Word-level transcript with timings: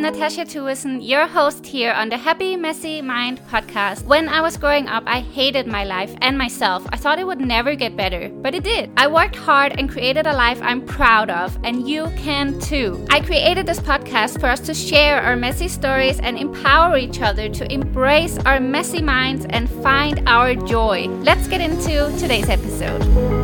I'm 0.00 0.14
Natacha 0.14 0.46
Thuesen, 0.46 1.06
your 1.06 1.26
host 1.26 1.66
here 1.66 1.92
on 1.92 2.08
the 2.08 2.16
Happy 2.16 2.56
Messy 2.56 3.02
Mind 3.02 3.38
podcast. 3.50 4.02
When 4.06 4.30
I 4.30 4.40
was 4.40 4.56
growing 4.56 4.88
up, 4.88 5.02
I 5.06 5.20
hated 5.20 5.66
my 5.66 5.84
life 5.84 6.14
and 6.22 6.38
myself. 6.38 6.86
I 6.90 6.96
thought 6.96 7.18
it 7.18 7.26
would 7.26 7.38
never 7.38 7.74
get 7.74 7.98
better, 7.98 8.30
but 8.30 8.54
it 8.54 8.64
did. 8.64 8.90
I 8.96 9.08
worked 9.08 9.36
hard 9.36 9.78
and 9.78 9.90
created 9.90 10.26
a 10.26 10.32
life 10.32 10.58
I'm 10.62 10.86
proud 10.86 11.28
of, 11.28 11.58
and 11.64 11.86
you 11.86 12.06
can 12.16 12.58
too. 12.60 13.06
I 13.10 13.20
created 13.20 13.66
this 13.66 13.80
podcast 13.80 14.40
for 14.40 14.46
us 14.46 14.60
to 14.60 14.72
share 14.72 15.20
our 15.20 15.36
messy 15.36 15.68
stories 15.68 16.18
and 16.18 16.38
empower 16.38 16.96
each 16.96 17.20
other 17.20 17.50
to 17.50 17.70
embrace 17.70 18.38
our 18.46 18.58
messy 18.58 19.02
minds 19.02 19.44
and 19.50 19.68
find 19.82 20.26
our 20.26 20.54
joy. 20.54 21.08
Let's 21.28 21.46
get 21.46 21.60
into 21.60 22.10
today's 22.18 22.48
episode. 22.48 23.39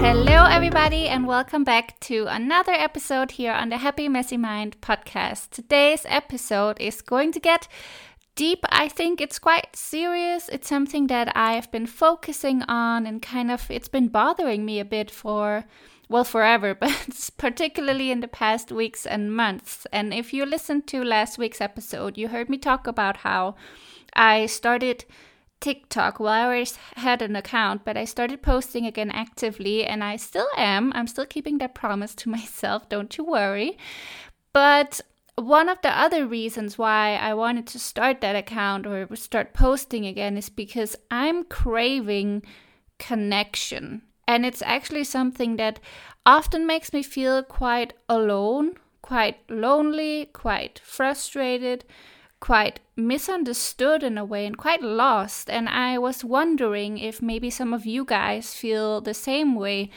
Hello, 0.00 0.44
everybody, 0.44 1.08
and 1.08 1.26
welcome 1.26 1.64
back 1.64 1.98
to 2.00 2.26
another 2.28 2.70
episode 2.70 3.32
here 3.32 3.52
on 3.52 3.68
the 3.68 3.78
Happy 3.78 4.08
Messy 4.08 4.36
Mind 4.36 4.80
podcast. 4.80 5.50
Today's 5.50 6.06
episode 6.08 6.80
is 6.80 7.02
going 7.02 7.32
to 7.32 7.40
get 7.40 7.66
deep. 8.36 8.60
I 8.70 8.88
think 8.88 9.20
it's 9.20 9.40
quite 9.40 9.74
serious. 9.74 10.48
It's 10.50 10.68
something 10.68 11.08
that 11.08 11.36
I've 11.36 11.68
been 11.72 11.86
focusing 11.86 12.62
on 12.62 13.06
and 13.06 13.20
kind 13.20 13.50
of 13.50 13.68
it's 13.70 13.88
been 13.88 14.06
bothering 14.06 14.64
me 14.64 14.78
a 14.78 14.84
bit 14.84 15.10
for 15.10 15.64
well 16.08 16.24
forever, 16.24 16.74
but 16.80 17.30
particularly 17.36 18.12
in 18.12 18.20
the 18.20 18.28
past 18.28 18.70
weeks 18.70 19.04
and 19.04 19.34
months. 19.34 19.84
And 19.92 20.14
if 20.14 20.32
you 20.32 20.46
listened 20.46 20.86
to 20.86 21.02
last 21.02 21.38
week's 21.38 21.60
episode, 21.60 22.16
you 22.16 22.28
heard 22.28 22.48
me 22.48 22.56
talk 22.56 22.86
about 22.86 23.18
how 23.18 23.56
I 24.14 24.46
started 24.46 25.04
TikTok. 25.60 26.20
Well, 26.20 26.28
I 26.32 26.44
always 26.44 26.76
had 26.96 27.22
an 27.22 27.36
account, 27.36 27.84
but 27.84 27.96
I 27.96 28.04
started 28.04 28.42
posting 28.42 28.86
again 28.86 29.10
actively, 29.10 29.84
and 29.84 30.04
I 30.04 30.16
still 30.16 30.48
am. 30.56 30.92
I'm 30.94 31.06
still 31.06 31.26
keeping 31.26 31.58
that 31.58 31.74
promise 31.74 32.14
to 32.16 32.28
myself, 32.38 32.88
don't 32.88 33.16
you 33.16 33.24
worry. 33.24 33.78
But 34.52 35.00
one 35.34 35.68
of 35.68 35.80
the 35.82 35.96
other 35.96 36.26
reasons 36.26 36.78
why 36.78 37.16
I 37.16 37.34
wanted 37.34 37.66
to 37.68 37.78
start 37.78 38.20
that 38.20 38.36
account 38.36 38.86
or 38.86 39.14
start 39.14 39.54
posting 39.54 40.06
again 40.06 40.36
is 40.36 40.48
because 40.48 40.96
I'm 41.10 41.44
craving 41.44 42.42
connection. 42.98 44.02
And 44.26 44.44
it's 44.44 44.62
actually 44.62 45.04
something 45.04 45.56
that 45.56 45.80
often 46.26 46.66
makes 46.66 46.92
me 46.92 47.02
feel 47.02 47.42
quite 47.42 47.94
alone, 48.08 48.74
quite 49.00 49.38
lonely, 49.48 50.26
quite 50.32 50.80
frustrated 50.84 51.84
quite 52.40 52.80
misunderstood 52.96 54.02
in 54.02 54.18
a 54.18 54.24
way 54.24 54.46
and 54.46 54.56
quite 54.56 54.82
lost. 54.82 55.50
And 55.50 55.68
I 55.68 55.98
was 55.98 56.24
wondering 56.24 56.98
if 56.98 57.20
maybe 57.20 57.50
some 57.50 57.72
of 57.72 57.86
you 57.86 58.04
guys 58.04 58.54
feel 58.54 59.00
the 59.00 59.14
same 59.14 59.54
way. 59.54 59.90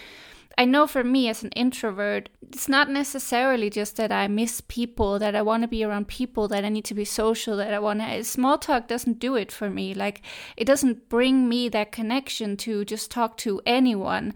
I 0.57 0.65
know 0.65 0.85
for 0.85 1.03
me 1.03 1.29
as 1.29 1.43
an 1.43 1.49
introvert, 1.51 2.29
it's 2.41 2.67
not 2.67 2.89
necessarily 2.89 3.69
just 3.69 3.95
that 3.95 4.11
I 4.11 4.27
miss 4.27 4.61
people, 4.61 5.17
that 5.19 5.35
I 5.35 5.41
want 5.41 5.63
to 5.63 5.67
be 5.67 5.83
around 5.83 6.07
people, 6.07 6.47
that 6.49 6.65
I 6.65 6.69
need 6.69 6.85
to 6.85 6.93
be 6.93 7.05
social, 7.05 7.55
that 7.57 7.73
I 7.73 7.79
want 7.79 7.99
to. 8.01 8.05
Eh, 8.05 8.23
small 8.23 8.57
talk 8.57 8.87
doesn't 8.87 9.19
do 9.19 9.35
it 9.35 9.51
for 9.51 9.69
me. 9.69 9.93
Like, 9.93 10.21
it 10.57 10.65
doesn't 10.65 11.09
bring 11.09 11.47
me 11.47 11.69
that 11.69 11.91
connection 11.91 12.57
to 12.57 12.83
just 12.83 13.09
talk 13.09 13.37
to 13.37 13.61
anyone. 13.65 14.33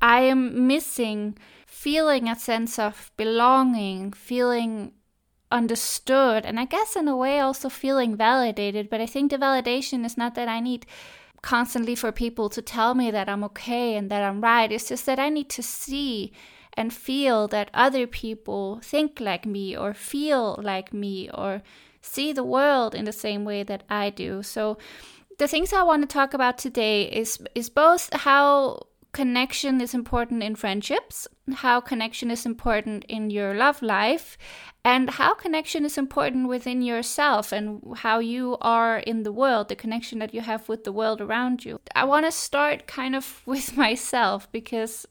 I 0.00 0.22
am 0.22 0.66
missing 0.66 1.38
feeling 1.64 2.28
a 2.28 2.36
sense 2.36 2.78
of 2.78 3.10
belonging, 3.16 4.12
feeling 4.12 4.92
understood 5.52 6.44
and 6.44 6.58
I 6.58 6.64
guess 6.64 6.96
in 6.96 7.06
a 7.06 7.16
way 7.16 7.38
also 7.38 7.68
feeling 7.68 8.16
validated. 8.16 8.90
But 8.90 9.00
I 9.00 9.06
think 9.06 9.30
the 9.30 9.38
validation 9.38 10.04
is 10.04 10.16
not 10.16 10.34
that 10.34 10.48
I 10.48 10.60
need 10.60 10.86
constantly 11.42 11.94
for 11.94 12.12
people 12.12 12.48
to 12.48 12.62
tell 12.62 12.94
me 12.94 13.10
that 13.10 13.28
I'm 13.28 13.44
okay 13.44 13.96
and 13.96 14.10
that 14.10 14.22
I'm 14.22 14.40
right. 14.40 14.72
It's 14.72 14.88
just 14.88 15.06
that 15.06 15.18
I 15.18 15.28
need 15.28 15.48
to 15.50 15.62
see 15.62 16.32
and 16.74 16.92
feel 16.92 17.48
that 17.48 17.70
other 17.74 18.06
people 18.06 18.80
think 18.82 19.20
like 19.20 19.44
me 19.44 19.76
or 19.76 19.92
feel 19.92 20.58
like 20.62 20.92
me 20.92 21.28
or 21.34 21.62
see 22.00 22.32
the 22.32 22.44
world 22.44 22.94
in 22.94 23.04
the 23.04 23.12
same 23.12 23.44
way 23.44 23.62
that 23.62 23.82
I 23.90 24.10
do. 24.10 24.42
So 24.42 24.78
the 25.38 25.48
things 25.48 25.72
I 25.72 25.82
want 25.82 26.02
to 26.02 26.12
talk 26.12 26.34
about 26.34 26.58
today 26.58 27.04
is 27.04 27.38
is 27.54 27.68
both 27.68 28.12
how 28.12 28.86
connection 29.12 29.80
is 29.80 29.92
important 29.92 30.42
in 30.42 30.54
friendships, 30.54 31.28
how 31.56 31.80
connection 31.80 32.30
is 32.30 32.46
important 32.46 33.04
in 33.08 33.28
your 33.28 33.54
love 33.54 33.82
life, 33.82 34.38
and 34.84 35.10
how 35.10 35.34
connection 35.34 35.84
is 35.84 35.98
important 35.98 36.48
within 36.48 36.80
yourself 36.80 37.52
and 37.52 37.82
how 37.98 38.18
you 38.18 38.56
are 38.62 38.98
in 38.98 39.22
the 39.22 39.32
world, 39.32 39.68
the 39.68 39.76
connection 39.76 40.18
that 40.18 40.32
you 40.32 40.40
have 40.40 40.68
with 40.68 40.84
the 40.84 40.92
world 40.92 41.20
around 41.20 41.64
you. 41.64 41.78
I 41.94 42.04
want 42.04 42.24
to 42.26 42.32
start 42.32 42.86
kind 42.86 43.14
of 43.14 43.42
with 43.46 43.76
myself 43.76 44.50
because 44.50 45.06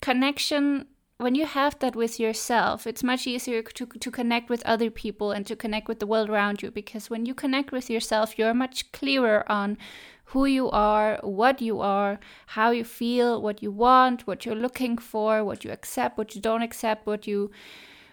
connection 0.00 0.86
when 1.18 1.36
you 1.36 1.46
have 1.46 1.78
that 1.78 1.94
with 1.94 2.18
yourself, 2.18 2.88
it's 2.88 3.04
much 3.04 3.24
easier 3.26 3.62
to, 3.62 3.86
to 3.86 4.10
connect 4.10 4.50
with 4.50 4.66
other 4.66 4.90
people 4.90 5.30
and 5.30 5.46
to 5.46 5.54
connect 5.54 5.86
with 5.86 6.00
the 6.00 6.08
world 6.08 6.28
around 6.28 6.60
you 6.60 6.72
because 6.72 7.08
when 7.08 7.24
you 7.24 7.34
connect 7.34 7.70
with 7.70 7.88
yourself, 7.88 8.36
you're 8.36 8.52
much 8.52 8.90
clearer 8.90 9.50
on 9.50 9.78
who 10.26 10.46
you 10.46 10.70
are, 10.70 11.18
what 11.22 11.60
you 11.60 11.80
are, 11.80 12.18
how 12.46 12.70
you 12.70 12.84
feel, 12.84 13.40
what 13.40 13.62
you 13.62 13.70
want, 13.70 14.26
what 14.26 14.44
you're 14.44 14.54
looking 14.54 14.98
for, 14.98 15.44
what 15.44 15.64
you 15.64 15.70
accept, 15.70 16.18
what 16.18 16.34
you 16.34 16.40
don't 16.40 16.62
accept, 16.62 17.06
what 17.06 17.26
you 17.26 17.50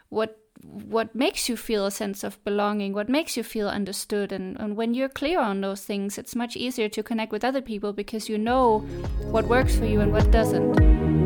what 0.10 0.38
what 0.64 1.16
makes 1.16 1.50
you 1.50 1.58
feel 1.58 1.86
a 1.86 1.92
sense 1.92 2.24
of 2.24 2.44
belonging, 2.44 2.94
what 2.94 3.10
makes 3.10 3.36
you 3.36 3.44
feel 3.44 3.68
understood. 3.68 4.32
And, 4.32 4.60
and 4.60 4.76
when 4.76 4.94
you're 4.94 5.10
clear 5.10 5.40
on 5.40 5.62
those 5.62 5.82
things, 5.82 6.18
it's 6.18 6.36
much 6.36 6.56
easier 6.56 6.90
to 6.90 7.02
connect 7.02 7.32
with 7.32 7.44
other 7.44 7.62
people 7.62 7.94
because 7.94 8.30
you 8.30 8.38
know 8.38 8.80
what 9.32 9.46
works 9.46 9.76
for 9.76 9.86
you 9.86 10.02
and 10.02 10.12
what 10.12 10.30
doesn't. 10.30 11.21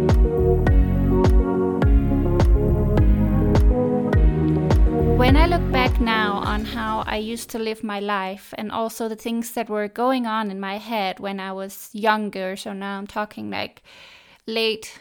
When 5.25 5.37
I 5.37 5.47
look 5.47 5.71
back 5.71 5.99
now 5.99 6.33
on 6.33 6.65
how 6.65 7.03
I 7.07 7.17
used 7.17 7.49
to 7.49 7.57
live 7.57 7.83
my 7.83 7.99
life 7.99 8.53
and 8.59 8.71
also 8.71 9.09
the 9.09 9.15
things 9.15 9.53
that 9.53 9.71
were 9.71 9.87
going 9.87 10.27
on 10.27 10.51
in 10.51 10.59
my 10.59 10.77
head 10.77 11.19
when 11.19 11.39
I 11.39 11.51
was 11.51 11.89
younger, 11.93 12.55
so 12.55 12.73
now 12.73 12.99
I'm 12.99 13.07
talking 13.07 13.49
like 13.49 13.81
late 14.45 14.99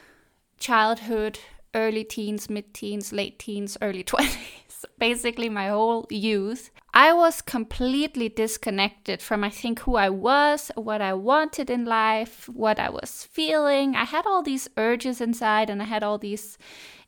childhood, 0.59 1.41
early 1.75 2.05
teens, 2.05 2.49
mid 2.49 2.73
teens, 2.73 3.13
late 3.13 3.39
teens, 3.39 3.77
early 3.83 4.03
20s, 4.13 4.87
basically 4.99 5.51
my 5.51 5.69
whole 5.69 6.07
youth, 6.09 6.71
I 6.97 7.13
was 7.13 7.43
completely 7.43 8.29
disconnected 8.29 9.21
from, 9.21 9.43
I 9.43 9.51
think, 9.51 9.81
who 9.81 9.97
I 9.97 10.11
was, 10.11 10.71
what 10.77 11.01
I 11.01 11.13
wanted 11.13 11.69
in 11.69 11.85
life, 11.85 12.49
what 12.49 12.79
I 12.79 12.89
was 12.89 13.25
feeling. 13.33 13.97
I 13.97 14.05
had 14.05 14.27
all 14.27 14.45
these 14.45 14.69
urges 14.77 15.21
inside 15.21 15.71
and 15.71 15.83
I 15.83 15.87
had 15.87 16.05
all 16.05 16.19
these 16.19 16.57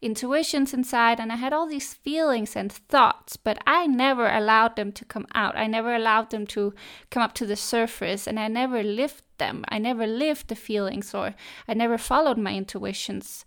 intuitions 0.03 0.75
inside 0.75 1.21
and 1.21 1.31
I 1.31 1.37
had 1.37 1.53
all 1.53 1.69
these 1.69 1.95
feelings 1.95 2.57
and 2.57 2.73
thoughts, 2.73 3.37
but 3.37 3.59
I 3.65 3.87
never 3.87 4.29
allowed 4.29 4.75
them 4.75 4.91
to 4.91 5.05
come 5.05 5.29
out. 5.37 5.57
I 5.57 5.69
never 5.69 5.95
allowed 5.95 6.31
them 6.31 6.49
to 6.49 6.75
come 7.11 7.23
up 7.23 7.35
to 7.35 7.47
the 7.47 7.55
surface 7.55 8.27
and 8.27 8.41
I 8.41 8.49
never 8.49 8.83
lived 8.83 9.23
them. 9.39 9.65
I 9.69 9.79
never 9.79 10.05
lived 10.05 10.49
the 10.49 10.57
feelings 10.57 11.15
or 11.15 11.37
I 11.69 11.75
never 11.75 11.97
followed 11.97 12.39
my 12.39 12.55
intuitions. 12.55 13.45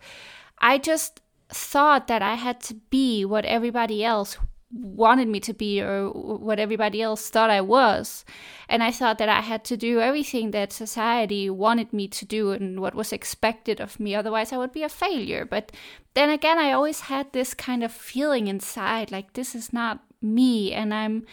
I 0.58 0.78
just 0.78 1.20
thought 1.50 2.08
that 2.08 2.22
I 2.22 2.36
had 2.36 2.62
to 2.62 2.76
be 2.76 3.26
what 3.26 3.44
everybody 3.44 4.06
else 4.06 4.38
wanted 4.72 5.28
me 5.28 5.40
to 5.40 5.54
be 5.54 5.82
or 5.82 6.10
what 6.10 6.60
everybody 6.60 7.02
else 7.02 7.30
thought 7.30 7.50
I 7.50 7.62
was. 7.62 8.24
And 8.68 8.84
I 8.84 8.92
thought 8.92 9.18
that 9.18 9.30
I 9.30 9.42
had 9.42 9.64
to 9.66 9.78
do 9.78 10.00
everything 10.00 10.52
that 10.52 10.72
society 10.72 11.50
wanted 11.50 11.92
me 11.92 12.08
to 12.10 12.26
do 12.26 12.52
and 12.52 12.80
what 12.80 12.94
was 12.94 13.12
expected 13.12 13.82
of 13.82 14.00
me. 14.00 14.14
Otherwise, 14.14 14.54
I 14.54 14.58
would 14.58 14.72
be 14.72 14.84
a 14.84 14.90
failure. 14.90 15.46
But 15.46 15.72
then 16.14 16.30
again, 16.30 16.60
I 16.60 16.72
always 16.72 17.02
had 17.02 17.34
this 17.34 17.54
kind 17.54 17.84
of 17.84 17.92
feeling 17.92 18.48
inside 18.48 19.12
like 19.12 19.34
this 19.34 19.56
is 19.56 19.74
not 19.74 20.04
me. 20.22 20.72
And 20.72 20.94
I'm 20.94 21.26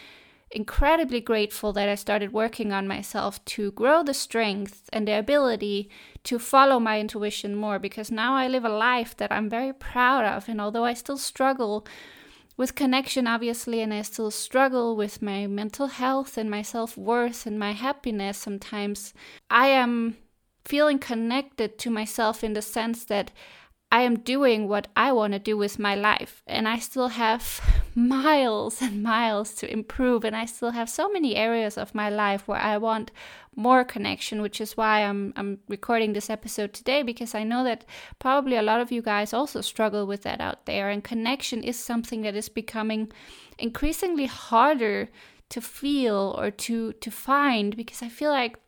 incredibly 0.49 1.19
grateful 1.19 1.73
that 1.73 1.89
I 1.89 1.95
started 1.95 2.31
working 2.31 2.71
on 2.71 2.87
myself 2.87 3.43
to 3.45 3.71
grow 3.71 4.01
the 4.01 4.13
strength 4.13 4.89
and 4.93 5.07
the 5.07 5.19
ability 5.19 5.89
to 6.23 6.39
follow 6.39 6.79
my 6.79 6.99
intuition 6.99 7.53
more 7.55 7.79
because 7.79 8.09
now 8.09 8.33
I 8.33 8.47
live 8.47 8.63
a 8.65 8.69
life 8.69 9.15
that 9.17 9.31
I'm 9.31 9.49
very 9.49 9.73
proud 9.73 10.25
of. 10.25 10.49
And 10.49 10.59
although 10.61 10.85
I 10.85 10.93
still 10.93 11.17
struggle 11.17 11.85
with 12.57 12.75
connection, 12.75 13.27
obviously, 13.27 13.81
and 13.81 13.93
I 13.93 14.01
still 14.01 14.31
struggle 14.31 14.95
with 14.95 15.21
my 15.21 15.45
mental 15.45 15.87
health 15.87 16.37
and 16.37 16.49
my 16.49 16.63
self 16.63 16.97
worth 16.97 17.45
and 17.45 17.59
my 17.59 17.71
happiness 17.73 18.39
sometimes, 18.39 19.13
I 19.49 19.67
am 19.67 20.17
feeling 20.65 20.99
connected 20.99 21.77
to 21.79 21.89
myself 21.89 22.43
in 22.43 22.53
the 22.53 22.61
sense 22.61 23.05
that 23.05 23.31
I 23.91 24.01
am 24.01 24.19
doing 24.19 24.67
what 24.67 24.87
I 24.95 25.13
want 25.13 25.33
to 25.33 25.39
do 25.39 25.55
with 25.55 25.79
my 25.79 25.95
life. 25.95 26.41
And 26.45 26.67
I 26.67 26.79
still 26.79 27.09
have 27.09 27.61
miles 27.97 28.81
and 28.81 29.01
miles 29.13 29.53
to 29.55 29.71
improve. 29.71 30.23
And 30.23 30.35
I 30.35 30.45
still 30.45 30.71
have 30.71 30.89
so 30.89 31.09
many 31.09 31.35
areas 31.35 31.77
of 31.77 31.95
my 31.95 32.09
life 32.09 32.47
where 32.47 32.59
I 32.59 32.77
want 32.77 33.11
more 33.55 33.83
connection, 33.83 34.41
which 34.41 34.61
is 34.61 34.77
why 34.77 35.01
I'm, 35.03 35.33
I'm 35.35 35.59
recording 35.67 36.13
this 36.13 36.29
episode 36.29 36.73
today, 36.73 37.01
because 37.01 37.33
I 37.33 37.43
know 37.43 37.63
that 37.63 37.85
probably 38.19 38.55
a 38.55 38.61
lot 38.61 38.79
of 38.79 38.91
you 38.91 39.01
guys 39.01 39.33
also 39.33 39.61
struggle 39.61 40.05
with 40.05 40.21
that 40.21 40.39
out 40.39 40.67
there. 40.67 40.89
And 40.89 41.03
connection 41.03 41.63
is 41.63 41.77
something 41.77 42.21
that 42.21 42.35
is 42.35 42.49
becoming 42.49 43.11
increasingly 43.57 44.27
harder 44.27 45.09
to 45.49 45.59
feel 45.59 46.35
or 46.37 46.51
to, 46.51 46.93
to 46.93 47.09
find 47.09 47.75
because 47.75 48.03
I 48.03 48.09
feel 48.09 48.31
like 48.31 48.59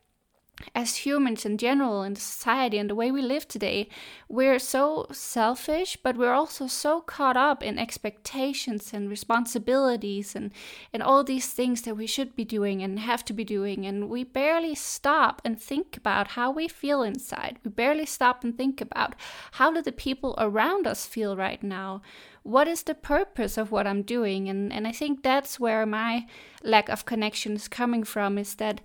as 0.74 0.96
humans 0.96 1.44
in 1.44 1.58
general 1.58 2.02
in 2.02 2.14
the 2.14 2.20
society 2.20 2.78
and 2.78 2.88
the 2.88 2.94
way 2.94 3.10
we 3.10 3.22
live 3.22 3.46
today, 3.48 3.88
we're 4.28 4.58
so 4.58 5.06
selfish, 5.12 5.96
but 6.02 6.16
we're 6.16 6.32
also 6.32 6.66
so 6.66 7.00
caught 7.00 7.36
up 7.36 7.62
in 7.62 7.78
expectations 7.78 8.92
and 8.92 9.10
responsibilities 9.10 10.34
and, 10.34 10.50
and 10.92 11.02
all 11.02 11.24
these 11.24 11.48
things 11.48 11.82
that 11.82 11.96
we 11.96 12.06
should 12.06 12.36
be 12.36 12.44
doing 12.44 12.82
and 12.82 12.98
have 13.00 13.24
to 13.24 13.32
be 13.32 13.44
doing. 13.44 13.86
And 13.86 14.08
we 14.08 14.24
barely 14.24 14.74
stop 14.74 15.40
and 15.44 15.60
think 15.60 15.96
about 15.96 16.28
how 16.28 16.50
we 16.50 16.68
feel 16.68 17.02
inside. 17.02 17.58
We 17.64 17.70
barely 17.70 18.06
stop 18.06 18.44
and 18.44 18.56
think 18.56 18.80
about 18.80 19.14
how 19.52 19.72
do 19.72 19.82
the 19.82 19.92
people 19.92 20.34
around 20.38 20.86
us 20.86 21.06
feel 21.06 21.36
right 21.36 21.62
now? 21.62 22.02
What 22.42 22.68
is 22.68 22.84
the 22.84 22.94
purpose 22.94 23.58
of 23.58 23.70
what 23.70 23.86
I'm 23.86 24.02
doing? 24.02 24.48
And, 24.48 24.72
and 24.72 24.86
I 24.86 24.92
think 24.92 25.22
that's 25.22 25.60
where 25.60 25.84
my 25.84 26.26
lack 26.62 26.88
of 26.88 27.04
connection 27.04 27.54
is 27.54 27.68
coming 27.68 28.04
from 28.04 28.38
is 28.38 28.54
that 28.56 28.80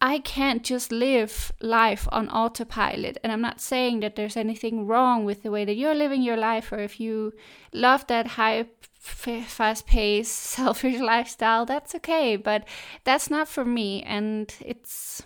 I 0.00 0.20
can't 0.20 0.62
just 0.62 0.92
live 0.92 1.52
life 1.60 2.06
on 2.12 2.28
autopilot. 2.28 3.18
And 3.22 3.32
I'm 3.32 3.40
not 3.40 3.60
saying 3.60 4.00
that 4.00 4.14
there's 4.14 4.36
anything 4.36 4.86
wrong 4.86 5.24
with 5.24 5.42
the 5.42 5.50
way 5.50 5.64
that 5.64 5.76
you're 5.76 5.94
living 5.94 6.22
your 6.22 6.36
life, 6.36 6.70
or 6.70 6.78
if 6.78 7.00
you 7.00 7.32
love 7.72 8.06
that 8.06 8.28
high, 8.28 8.66
fast 9.00 9.86
paced, 9.86 10.34
selfish 10.36 11.00
lifestyle, 11.00 11.66
that's 11.66 11.94
okay. 11.96 12.36
But 12.36 12.66
that's 13.02 13.28
not 13.28 13.48
for 13.48 13.64
me. 13.64 14.02
And 14.04 14.54
it's 14.60 15.22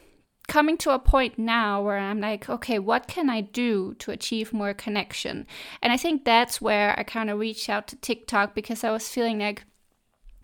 coming 0.48 0.78
to 0.78 0.90
a 0.90 0.98
point 0.98 1.38
now 1.38 1.82
where 1.82 1.98
I'm 1.98 2.20
like, 2.20 2.48
okay, 2.48 2.78
what 2.78 3.06
can 3.08 3.28
I 3.28 3.42
do 3.42 3.94
to 3.98 4.10
achieve 4.10 4.54
more 4.54 4.74
connection? 4.74 5.46
And 5.82 5.92
I 5.92 5.98
think 5.98 6.24
that's 6.24 6.60
where 6.60 6.98
I 6.98 7.02
kind 7.02 7.28
of 7.28 7.38
reached 7.38 7.68
out 7.68 7.88
to 7.88 7.96
TikTok 7.96 8.54
because 8.54 8.84
I 8.84 8.90
was 8.90 9.08
feeling 9.08 9.38
like, 9.38 9.64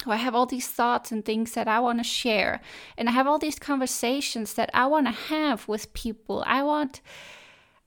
I 0.06 0.16
have 0.16 0.34
all 0.34 0.46
these 0.46 0.68
thoughts 0.68 1.10
and 1.10 1.24
things 1.24 1.52
that 1.52 1.68
I 1.68 1.80
want 1.80 1.98
to 1.98 2.04
share. 2.04 2.60
And 2.96 3.08
I 3.08 3.12
have 3.12 3.26
all 3.26 3.38
these 3.38 3.58
conversations 3.58 4.54
that 4.54 4.70
I 4.72 4.86
want 4.86 5.06
to 5.06 5.12
have 5.12 5.66
with 5.66 5.92
people. 5.92 6.44
I 6.46 6.62
want, 6.62 7.00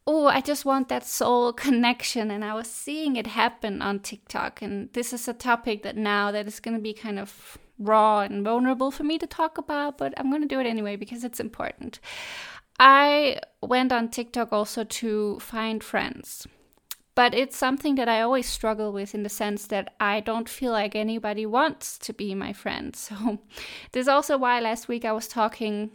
oh, 0.06 0.28
I 0.28 0.42
just 0.42 0.66
want 0.66 0.90
that 0.90 1.06
soul 1.06 1.54
connection. 1.66 2.30
And 2.30 2.44
I 2.44 2.54
was 2.54 2.68
seeing 2.68 3.16
it 3.16 3.28
happen 3.28 3.82
on 3.82 4.00
TikTok. 4.00 4.62
And 4.62 4.92
this 4.94 5.14
is 5.14 5.28
a 5.28 5.34
topic 5.34 5.84
that 5.84 5.96
now 5.96 6.32
that 6.32 6.48
is 6.48 6.60
going 6.60 6.76
to 6.76 6.84
be 6.84 6.94
kind 6.94 7.18
of 7.18 7.58
raw 7.80 8.20
and 8.22 8.44
vulnerable 8.44 8.92
for 8.92 9.04
me 9.04 9.18
to 9.18 9.26
talk 9.26 9.58
about, 9.58 9.98
but 9.98 10.14
I'm 10.18 10.30
going 10.30 10.44
to 10.44 10.48
do 10.48 10.60
it 10.60 10.68
anyway 10.68 10.96
because 10.96 11.24
it's 11.24 11.40
important. 11.40 12.00
I 12.80 13.40
went 13.62 13.92
on 13.92 14.10
TikTok 14.10 14.52
also 14.52 14.84
to 14.84 15.40
find 15.40 15.84
friends 15.84 16.48
but 17.14 17.34
it's 17.34 17.58
something 17.58 17.96
that 17.96 18.08
I 18.08 18.22
always 18.22 18.48
struggle 18.48 18.92
with 18.92 19.14
in 19.14 19.24
the 19.24 19.30
sense 19.30 19.68
that 19.68 19.94
I 20.00 20.20
don't 20.22 20.48
feel 20.48 20.72
like 20.72 20.96
anybody 20.96 21.46
wants 21.46 21.98
to 22.00 22.14
be 22.14 22.34
my 22.36 22.54
friend. 22.54 22.96
So, 23.12 23.40
this 23.92 24.02
is 24.04 24.08
also 24.08 24.38
why 24.38 24.60
last 24.60 24.88
week 24.88 25.04
I 25.06 25.12
was 25.12 25.28
talking 25.28 25.92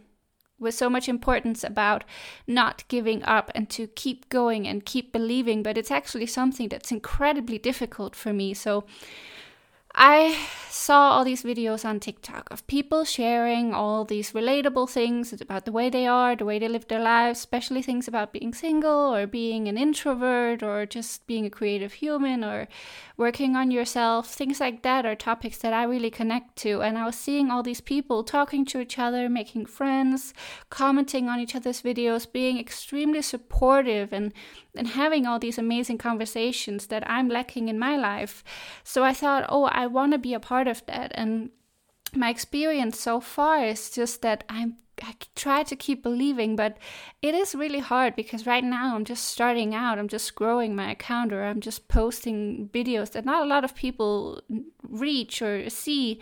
with 0.59 0.73
so 0.73 0.89
much 0.89 1.07
importance 1.07 1.63
about 1.63 2.03
not 2.47 2.83
giving 2.87 3.23
up 3.23 3.51
and 3.55 3.69
to 3.69 3.87
keep 3.87 4.29
going 4.29 4.67
and 4.67 4.85
keep 4.85 5.11
believing, 5.11 5.63
but 5.63 5.77
it's 5.77 5.91
actually 5.91 6.25
something 6.25 6.69
that's 6.69 6.91
incredibly 6.91 7.57
difficult 7.57 8.15
for 8.15 8.33
me. 8.33 8.53
So, 8.53 8.85
I 9.99 10.37
saw 10.69 11.09
all 11.09 11.25
these 11.25 11.41
videos 11.41 11.83
on 11.83 11.99
TikTok 11.99 12.47
of 12.51 12.65
people 12.67 13.03
sharing 13.03 13.73
all 13.73 14.05
these 14.05 14.31
relatable 14.31 14.87
things 14.87 15.33
about 15.33 15.65
the 15.65 15.71
way 15.71 15.89
they 15.89 16.05
are, 16.05 16.35
the 16.35 16.45
way 16.45 16.59
they 16.59 16.67
live 16.67 16.87
their 16.87 17.01
lives, 17.01 17.39
especially 17.39 17.81
things 17.81 18.07
about 18.07 18.31
being 18.31 18.53
single 18.53 19.13
or 19.13 19.25
being 19.25 19.67
an 19.67 19.75
introvert 19.75 20.61
or 20.61 20.85
just 20.85 21.25
being 21.25 21.47
a 21.47 21.49
creative 21.49 21.93
human 21.93 22.43
or 22.43 22.67
working 23.17 23.55
on 23.55 23.71
yourself. 23.71 24.29
Things 24.29 24.59
like 24.59 24.83
that 24.83 25.03
are 25.03 25.15
topics 25.15 25.57
that 25.57 25.73
I 25.73 25.83
really 25.83 26.11
connect 26.11 26.55
to. 26.57 26.83
And 26.83 26.95
I 26.95 27.05
was 27.07 27.15
seeing 27.15 27.49
all 27.49 27.63
these 27.63 27.81
people 27.81 28.23
talking 28.23 28.63
to 28.65 28.79
each 28.79 28.99
other, 28.99 29.27
making 29.27 29.65
friends, 29.65 30.31
commenting 30.69 31.27
on 31.27 31.39
each 31.39 31.55
other's 31.55 31.81
videos, 31.81 32.31
being 32.31 32.59
extremely 32.59 33.23
supportive 33.23 34.13
and 34.13 34.31
and 34.77 34.89
having 34.89 35.25
all 35.25 35.39
these 35.39 35.57
amazing 35.57 35.97
conversations 35.97 36.87
that 36.87 37.09
I'm 37.09 37.27
lacking 37.27 37.67
in 37.67 37.79
my 37.79 37.97
life. 37.97 38.43
So 38.83 39.03
I 39.03 39.13
thought, 39.13 39.45
oh, 39.49 39.63
I 39.65 39.86
want 39.87 40.13
to 40.13 40.17
be 40.17 40.33
a 40.33 40.39
part 40.39 40.67
of 40.67 40.85
that. 40.85 41.11
And 41.15 41.49
my 42.13 42.29
experience 42.29 42.99
so 42.99 43.19
far 43.19 43.63
is 43.63 43.89
just 43.89 44.21
that 44.21 44.43
I'm 44.49 44.77
I 45.03 45.15
try 45.35 45.63
to 45.63 45.75
keep 45.75 46.01
believing, 46.01 46.55
but 46.55 46.77
it 47.21 47.35
is 47.35 47.53
really 47.53 47.79
hard 47.79 48.15
because 48.15 48.47
right 48.47 48.63
now 48.63 48.95
I'm 48.95 49.05
just 49.05 49.25
starting 49.25 49.75
out. 49.75 49.99
I'm 49.99 50.07
just 50.07 50.33
growing 50.33 50.75
my 50.75 50.91
account 50.91 51.31
or 51.31 51.43
I'm 51.43 51.61
just 51.61 51.87
posting 51.87 52.69
videos 52.73 53.11
that 53.11 53.25
not 53.25 53.43
a 53.43 53.47
lot 53.47 53.63
of 53.63 53.75
people 53.75 54.41
reach 54.89 55.41
or 55.41 55.69
see 55.69 56.19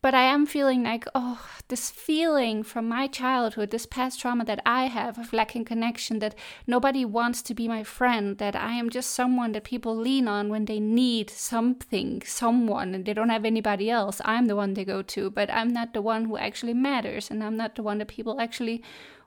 but 0.00 0.14
I 0.14 0.22
am 0.22 0.46
feeling 0.46 0.84
like, 0.84 1.04
oh, 1.14 1.44
this 1.68 1.90
feeling 1.90 2.62
from 2.62 2.88
my 2.88 3.08
childhood, 3.08 3.70
this 3.70 3.86
past 3.86 4.20
trauma 4.20 4.44
that 4.44 4.60
I 4.64 4.86
have 4.86 5.18
of 5.18 5.32
lacking 5.32 5.64
connection, 5.64 6.20
that 6.20 6.36
nobody 6.66 7.04
wants 7.04 7.42
to 7.42 7.54
be 7.54 7.66
my 7.66 7.82
friend, 7.82 8.38
that 8.38 8.54
I 8.54 8.74
am 8.74 8.90
just 8.90 9.10
someone 9.10 9.52
that 9.52 9.64
people 9.64 9.96
lean 9.96 10.28
on 10.28 10.48
when 10.48 10.66
they 10.66 10.78
need 10.78 11.30
something, 11.30 12.22
someone, 12.24 12.94
and 12.94 13.04
they 13.04 13.14
don't 13.14 13.28
have 13.28 13.44
anybody 13.44 13.90
else. 13.90 14.20
I'm 14.24 14.46
the 14.46 14.56
one 14.56 14.74
they 14.74 14.84
go 14.84 15.02
to, 15.02 15.30
but 15.30 15.52
I'm 15.52 15.72
not 15.72 15.94
the 15.94 16.02
one 16.02 16.26
who 16.26 16.36
actually 16.36 16.74
matters, 16.74 17.30
and 17.30 17.42
I'm 17.42 17.56
not 17.56 17.74
the 17.74 17.82
one 17.82 17.98
that 17.98 18.08
people 18.08 18.40
actually 18.40 18.82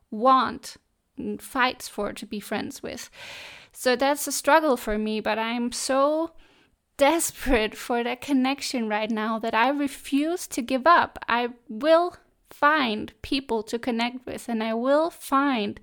want 0.10 0.78
and 1.18 1.42
fights 1.42 1.88
for 1.88 2.14
to 2.14 2.26
be 2.26 2.40
friends 2.40 2.82
with. 2.82 3.10
So 3.74 3.96
that's 3.96 4.28
a 4.28 4.32
struggle 4.32 4.78
for 4.78 4.98
me, 4.98 5.20
but 5.20 5.38
I'm 5.38 5.72
so 5.72 6.32
desperate 7.02 7.76
for 7.76 8.04
that 8.04 8.22
connection 8.22 8.88
right 8.88 9.10
now 9.10 9.40
that 9.40 9.56
I 9.56 9.70
refuse 9.70 10.46
to 10.50 10.62
give 10.62 10.86
up. 10.86 11.18
I 11.28 11.50
will 11.68 12.16
find 12.52 13.12
people 13.24 13.64
to 13.64 13.80
connect 13.80 14.24
with 14.28 14.48
and 14.48 14.62
I 14.62 14.76
will 14.76 15.10
find 15.10 15.80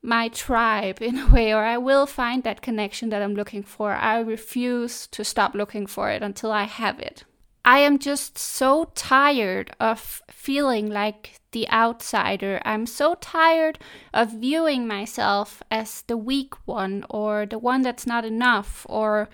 my 0.00 0.28
tribe 0.28 1.02
in 1.02 1.18
a 1.18 1.30
way, 1.30 1.52
or 1.52 1.62
I 1.64 1.76
will 1.76 2.06
find 2.06 2.42
that 2.42 2.62
connection 2.62 3.10
that 3.10 3.20
I'm 3.20 3.34
looking 3.34 3.62
for. 3.62 3.92
I 3.92 4.18
refuse 4.20 5.06
to 5.08 5.24
stop 5.24 5.54
looking 5.54 5.86
for 5.86 6.08
it 6.08 6.22
until 6.22 6.50
I 6.50 6.64
have 6.64 7.00
it. 7.00 7.24
I 7.62 7.80
am 7.80 7.98
just 7.98 8.38
so 8.38 8.92
tired 8.94 9.76
of 9.78 10.22
feeling 10.30 10.88
like 10.88 11.34
the 11.52 11.68
outsider. 11.68 12.62
I'm 12.64 12.86
so 12.86 13.16
tired 13.16 13.78
of 14.14 14.40
viewing 14.40 14.86
myself 14.86 15.62
as 15.70 16.00
the 16.06 16.16
weak 16.16 16.54
one 16.66 17.04
or 17.10 17.44
the 17.44 17.58
one 17.58 17.82
that's 17.82 18.06
not 18.06 18.24
enough 18.24 18.86
or 18.88 19.28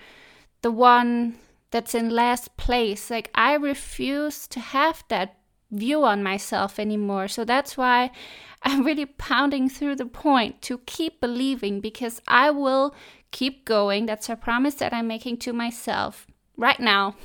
the 0.61 0.71
one 0.71 1.35
that's 1.71 1.95
in 1.95 2.09
last 2.09 2.55
place. 2.57 3.09
Like, 3.09 3.31
I 3.33 3.55
refuse 3.55 4.47
to 4.47 4.59
have 4.59 5.03
that 5.09 5.37
view 5.71 6.03
on 6.03 6.21
myself 6.21 6.79
anymore. 6.79 7.27
So 7.27 7.45
that's 7.45 7.77
why 7.77 8.11
I'm 8.63 8.83
really 8.83 9.05
pounding 9.05 9.69
through 9.69 9.95
the 9.95 10.05
point 10.05 10.61
to 10.63 10.79
keep 10.85 11.19
believing 11.19 11.79
because 11.79 12.21
I 12.27 12.51
will 12.51 12.93
keep 13.31 13.65
going. 13.65 14.05
That's 14.05 14.29
a 14.29 14.35
promise 14.35 14.75
that 14.75 14.93
I'm 14.93 15.07
making 15.07 15.37
to 15.37 15.53
myself 15.53 16.27
right 16.57 16.79
now, 16.79 17.15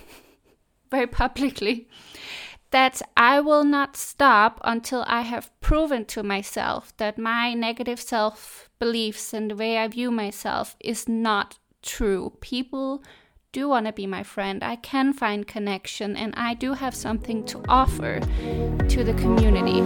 very 0.90 1.06
publicly. 1.06 1.88
That 2.70 3.00
I 3.16 3.40
will 3.40 3.64
not 3.64 3.96
stop 3.96 4.60
until 4.64 5.04
I 5.06 5.22
have 5.22 5.52
proven 5.60 6.04
to 6.06 6.22
myself 6.22 6.96
that 6.96 7.16
my 7.16 7.54
negative 7.54 8.00
self 8.00 8.68
beliefs 8.78 9.32
and 9.32 9.50
the 9.50 9.56
way 9.56 9.78
I 9.78 9.88
view 9.88 10.10
myself 10.10 10.76
is 10.80 11.08
not 11.08 11.58
true. 11.82 12.32
People 12.40 13.02
do 13.56 13.70
want 13.70 13.86
to 13.86 13.92
be 13.92 14.06
my 14.06 14.22
friend, 14.22 14.62
I 14.62 14.76
can 14.76 15.14
find 15.14 15.46
connection, 15.46 16.14
and 16.14 16.34
I 16.36 16.52
do 16.52 16.74
have 16.74 16.94
something 16.94 17.42
to 17.46 17.62
offer 17.70 18.20
to 18.20 19.02
the 19.02 19.14
community. 19.14 19.80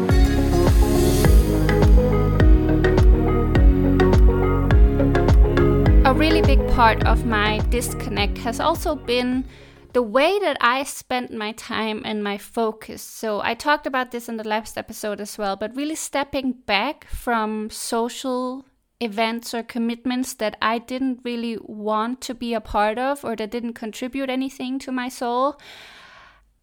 A 6.04 6.12
really 6.12 6.42
big 6.42 6.66
part 6.70 7.06
of 7.06 7.24
my 7.24 7.60
disconnect 7.68 8.38
has 8.38 8.58
also 8.58 8.96
been 8.96 9.44
the 9.92 10.02
way 10.02 10.40
that 10.40 10.56
I 10.60 10.82
spent 10.82 11.32
my 11.32 11.52
time 11.52 12.02
and 12.04 12.24
my 12.24 12.38
focus. 12.38 13.02
So, 13.02 13.40
I 13.40 13.54
talked 13.54 13.86
about 13.86 14.10
this 14.10 14.28
in 14.28 14.36
the 14.36 14.48
last 14.48 14.76
episode 14.76 15.20
as 15.20 15.38
well, 15.38 15.54
but 15.54 15.76
really 15.76 15.94
stepping 15.94 16.54
back 16.66 17.06
from 17.06 17.70
social 17.70 18.64
events 19.00 19.54
or 19.54 19.62
commitments 19.62 20.34
that 20.34 20.56
I 20.60 20.78
didn't 20.78 21.20
really 21.24 21.58
want 21.62 22.20
to 22.22 22.34
be 22.34 22.52
a 22.54 22.60
part 22.60 22.98
of 22.98 23.24
or 23.24 23.34
that 23.36 23.50
didn't 23.50 23.72
contribute 23.72 24.28
anything 24.28 24.78
to 24.80 24.92
my 24.92 25.08
soul. 25.08 25.58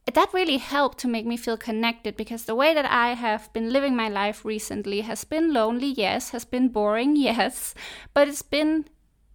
That 0.06 0.34
really 0.34 0.58
helped 0.58 1.00
to 1.00 1.08
make 1.08 1.26
me 1.26 1.36
feel 1.36 1.58
connected 1.58 2.16
because 2.16 2.46
the 2.46 2.56
way 2.56 2.74
that 2.74 2.86
I 2.86 3.14
have 3.14 3.52
been 3.54 3.74
living 3.74 3.96
my 3.96 4.08
life 4.08 4.46
recently 4.46 5.02
has 5.02 5.26
been 5.26 5.52
lonely, 5.52 5.88
yes, 5.88 6.30
has 6.30 6.46
been 6.46 6.70
boring, 6.70 7.16
yes, 7.18 7.74
but 8.14 8.28
it's 8.28 8.44
been 8.44 8.86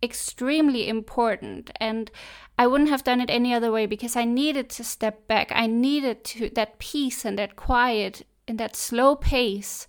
extremely 0.03 0.89
important 0.89 1.71
and 1.77 2.11
I 2.59 2.67
wouldn't 2.67 2.91
have 2.91 3.05
done 3.05 3.21
it 3.21 3.31
any 3.31 3.55
other 3.55 3.71
way 3.71 3.87
because 3.87 4.17
I 4.17 4.25
needed 4.25 4.69
to 4.71 4.85
step 4.85 5.27
back. 5.27 5.51
I 5.53 5.67
needed 5.67 6.25
to 6.25 6.51
that 6.51 6.79
peace 6.79 7.25
and 7.25 7.39
that 7.39 7.57
quiet 7.57 8.27
and 8.47 8.59
that 8.59 8.77
slow 8.77 9.17
pace 9.17 9.87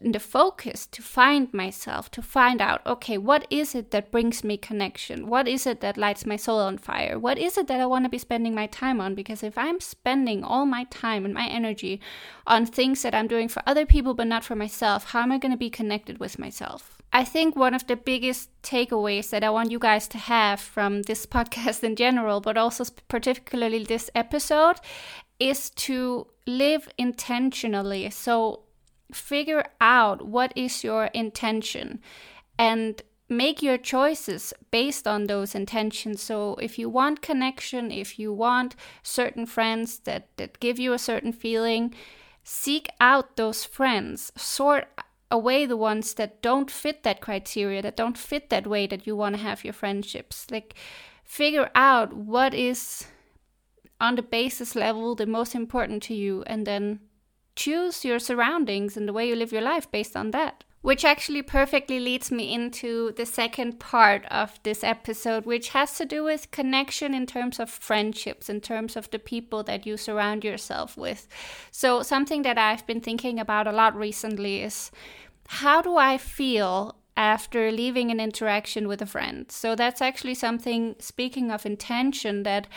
the 0.00 0.20
focus 0.20 0.86
to 0.86 1.02
find 1.02 1.52
myself, 1.52 2.10
to 2.12 2.22
find 2.22 2.60
out, 2.60 2.84
okay, 2.86 3.18
what 3.18 3.46
is 3.50 3.74
it 3.74 3.90
that 3.90 4.10
brings 4.10 4.42
me 4.42 4.56
connection? 4.56 5.26
What 5.26 5.46
is 5.46 5.66
it 5.66 5.80
that 5.80 5.96
lights 5.96 6.26
my 6.26 6.36
soul 6.36 6.58
on 6.58 6.78
fire? 6.78 7.18
What 7.18 7.38
is 7.38 7.58
it 7.58 7.66
that 7.68 7.80
I 7.80 7.86
want 7.86 8.04
to 8.04 8.08
be 8.08 8.18
spending 8.18 8.54
my 8.54 8.66
time 8.66 9.00
on? 9.00 9.14
Because 9.14 9.42
if 9.42 9.58
I'm 9.58 9.80
spending 9.80 10.42
all 10.42 10.66
my 10.66 10.84
time 10.84 11.24
and 11.24 11.34
my 11.34 11.46
energy 11.46 12.00
on 12.46 12.66
things 12.66 13.02
that 13.02 13.14
I'm 13.14 13.28
doing 13.28 13.48
for 13.48 13.62
other 13.66 13.86
people 13.86 14.14
but 14.14 14.26
not 14.26 14.44
for 14.44 14.56
myself, 14.56 15.10
how 15.10 15.20
am 15.20 15.32
I 15.32 15.38
going 15.38 15.52
to 15.52 15.58
be 15.58 15.70
connected 15.70 16.18
with 16.18 16.38
myself? 16.38 17.00
I 17.12 17.24
think 17.24 17.56
one 17.56 17.74
of 17.74 17.86
the 17.86 17.96
biggest 17.96 18.50
takeaways 18.62 19.30
that 19.30 19.42
I 19.42 19.50
want 19.50 19.70
you 19.70 19.78
guys 19.78 20.06
to 20.08 20.18
have 20.18 20.60
from 20.60 21.02
this 21.02 21.26
podcast 21.36 21.82
in 21.82 21.96
general, 21.96 22.40
but 22.40 22.56
also 22.56 22.84
particularly 23.08 23.84
this 23.84 24.10
episode, 24.14 24.76
is 25.38 25.70
to 25.70 26.26
live 26.46 26.88
intentionally. 26.98 28.10
So 28.10 28.60
figure 29.12 29.64
out 29.80 30.26
what 30.26 30.52
is 30.56 30.84
your 30.84 31.06
intention 31.06 32.00
and 32.58 33.02
make 33.30 33.62
your 33.62 33.78
choices 33.78 34.52
based 34.70 35.06
on 35.06 35.24
those 35.24 35.54
intentions. 35.54 36.20
So 36.20 36.56
if 36.56 36.78
you 36.78 36.88
want 36.88 37.22
connection, 37.22 37.92
if 37.92 38.18
you 38.18 38.32
want 38.32 38.74
certain 39.02 39.46
friends 39.46 40.00
that, 40.00 40.28
that 40.36 40.58
give 40.58 40.78
you 40.78 40.92
a 40.92 40.98
certain 40.98 41.32
feeling, 41.32 41.94
seek 42.42 42.88
out 43.00 43.36
those 43.36 43.64
friends. 43.64 44.32
Sort 44.36 44.88
away 45.30 45.64
the 45.64 45.76
ones 45.76 46.14
that 46.14 46.42
don't 46.42 46.70
fit 46.70 47.04
that 47.04 47.20
criteria, 47.20 47.80
that 47.82 47.96
don't 47.96 48.18
fit 48.18 48.50
that 48.50 48.66
way 48.66 48.88
that 48.88 49.06
you 49.06 49.14
want 49.14 49.36
to 49.36 49.42
have 49.42 49.64
your 49.64 49.72
friendships. 49.72 50.46
Like 50.50 50.74
figure 51.24 51.70
out 51.76 52.12
what 52.12 52.52
is 52.52 53.06
on 54.00 54.16
the 54.16 54.22
basis 54.22 54.74
level 54.74 55.14
the 55.14 55.26
most 55.26 55.54
important 55.54 56.02
to 56.02 56.14
you 56.14 56.42
and 56.46 56.66
then 56.66 56.98
choose 57.56 58.04
your 58.04 58.18
surroundings 58.18 58.96
and 58.96 59.08
the 59.08 59.12
way 59.12 59.28
you 59.28 59.36
live 59.36 59.52
your 59.52 59.62
life 59.62 59.90
based 59.90 60.16
on 60.16 60.30
that. 60.32 60.64
Which 60.82 61.04
actually 61.04 61.42
perfectly 61.42 62.00
leads 62.00 62.30
me 62.30 62.54
into 62.54 63.12
the 63.12 63.26
second 63.26 63.78
part 63.78 64.24
of 64.30 64.58
this 64.62 64.82
episode, 64.82 65.44
which 65.44 65.70
has 65.70 65.98
to 65.98 66.06
do 66.06 66.24
with 66.24 66.50
connection 66.52 67.12
in 67.12 67.26
terms 67.26 67.60
of 67.60 67.68
friendships, 67.68 68.48
in 68.48 68.62
terms 68.62 68.96
of 68.96 69.10
the 69.10 69.18
people 69.18 69.62
that 69.64 69.84
you 69.84 69.98
surround 69.98 70.42
yourself 70.42 70.96
with. 70.96 71.28
So, 71.70 72.02
something 72.02 72.42
that 72.42 72.56
I've 72.56 72.86
been 72.86 73.02
thinking 73.02 73.38
about 73.38 73.66
a 73.66 73.72
lot 73.72 73.94
recently 73.94 74.62
is 74.62 74.90
how 75.48 75.82
do 75.82 75.98
I 75.98 76.16
feel 76.16 76.96
after 77.14 77.70
leaving 77.70 78.10
an 78.10 78.18
interaction 78.18 78.88
with 78.88 79.02
a 79.02 79.06
friend? 79.06 79.52
So, 79.52 79.74
that's 79.74 80.00
actually 80.00 80.34
something, 80.34 80.96
speaking 80.98 81.50
of 81.50 81.66
intention, 81.66 82.44
that 82.44 82.68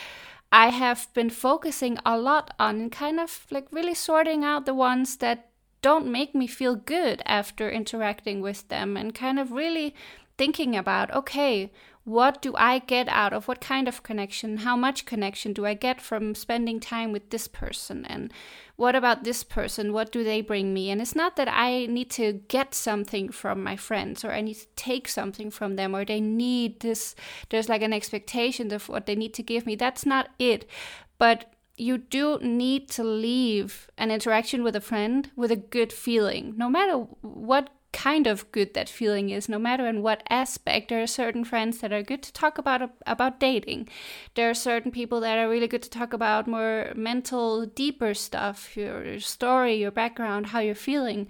I 0.53 0.69
have 0.69 1.11
been 1.15 1.31
focusing 1.31 1.97
a 2.05 2.15
lot 2.15 2.53
on 2.59 2.91
kind 2.91 3.19
of 3.19 3.47
like 3.49 3.65
really 3.71 3.95
sorting 3.95 4.43
out 4.43 4.67
the 4.67 4.75
ones 4.75 5.17
that 5.17 5.49
don't 5.81 6.05
make 6.05 6.35
me 6.35 6.45
feel 6.45 6.75
good 6.75 7.23
after 7.25 7.71
interacting 7.71 8.39
with 8.39 8.67
them 8.67 8.95
and 8.95 9.15
kind 9.15 9.39
of 9.39 9.51
really 9.51 9.95
thinking 10.37 10.75
about 10.75 11.09
okay, 11.11 11.71
what 12.05 12.41
do 12.41 12.53
I 12.57 12.79
get 12.79 13.07
out 13.07 13.31
of 13.31 13.47
what 13.47 13.61
kind 13.61 13.87
of 13.87 14.03
connection? 14.03 14.57
How 14.57 14.75
much 14.75 15.05
connection 15.05 15.53
do 15.53 15.65
I 15.65 15.73
get 15.73 16.01
from 16.01 16.35
spending 16.35 16.81
time 16.81 17.13
with 17.13 17.29
this 17.29 17.47
person? 17.47 18.05
And 18.05 18.33
what 18.75 18.95
about 18.95 19.23
this 19.23 19.43
person? 19.43 19.93
What 19.93 20.11
do 20.11 20.23
they 20.23 20.41
bring 20.41 20.73
me? 20.73 20.89
And 20.89 21.01
it's 21.01 21.15
not 21.15 21.37
that 21.37 21.47
I 21.49 21.85
need 21.85 22.09
to 22.11 22.33
get 22.49 22.73
something 22.73 23.29
from 23.29 23.63
my 23.63 23.77
friends 23.77 24.25
or 24.25 24.31
I 24.31 24.41
need 24.41 24.55
to 24.55 24.67
take 24.75 25.07
something 25.07 25.49
from 25.49 25.77
them 25.77 25.95
or 25.95 26.03
they 26.03 26.19
need 26.19 26.81
this, 26.81 27.15
there's 27.49 27.69
like 27.69 27.81
an 27.81 27.93
expectation 27.93 28.73
of 28.73 28.89
what 28.89 29.05
they 29.05 29.15
need 29.15 29.33
to 29.35 29.43
give 29.43 29.65
me. 29.65 29.75
That's 29.75 30.05
not 30.05 30.29
it. 30.39 30.69
But 31.17 31.53
you 31.77 31.97
do 31.97 32.37
need 32.41 32.89
to 32.91 33.03
leave 33.03 33.89
an 33.97 34.11
interaction 34.11 34.61
with 34.63 34.75
a 34.75 34.81
friend 34.81 35.31
with 35.37 35.51
a 35.51 35.55
good 35.55 35.93
feeling, 35.93 36.53
no 36.57 36.69
matter 36.69 36.97
what 37.21 37.69
kind 37.93 38.27
of 38.27 38.51
good 38.51 38.73
that 38.73 38.89
feeling 38.89 39.29
is 39.29 39.47
no 39.47 39.59
matter 39.59 39.87
in 39.87 40.01
what 40.01 40.23
aspect 40.29 40.89
there 40.89 41.01
are 41.01 41.07
certain 41.07 41.45
friends 41.45 41.77
that 41.77 41.93
are 41.93 42.03
good 42.03 42.21
to 42.21 42.33
talk 42.33 42.57
about 42.57 42.89
about 43.05 43.39
dating 43.39 43.87
there 44.35 44.49
are 44.49 44.53
certain 44.53 44.91
people 44.91 45.21
that 45.21 45.37
are 45.37 45.47
really 45.47 45.67
good 45.67 45.83
to 45.83 45.89
talk 45.89 46.11
about 46.11 46.47
more 46.47 46.91
mental 46.95 47.65
deeper 47.65 48.13
stuff 48.13 48.75
your 48.75 49.19
story 49.19 49.75
your 49.75 49.91
background 49.91 50.47
how 50.47 50.59
you're 50.59 50.75
feeling 50.75 51.27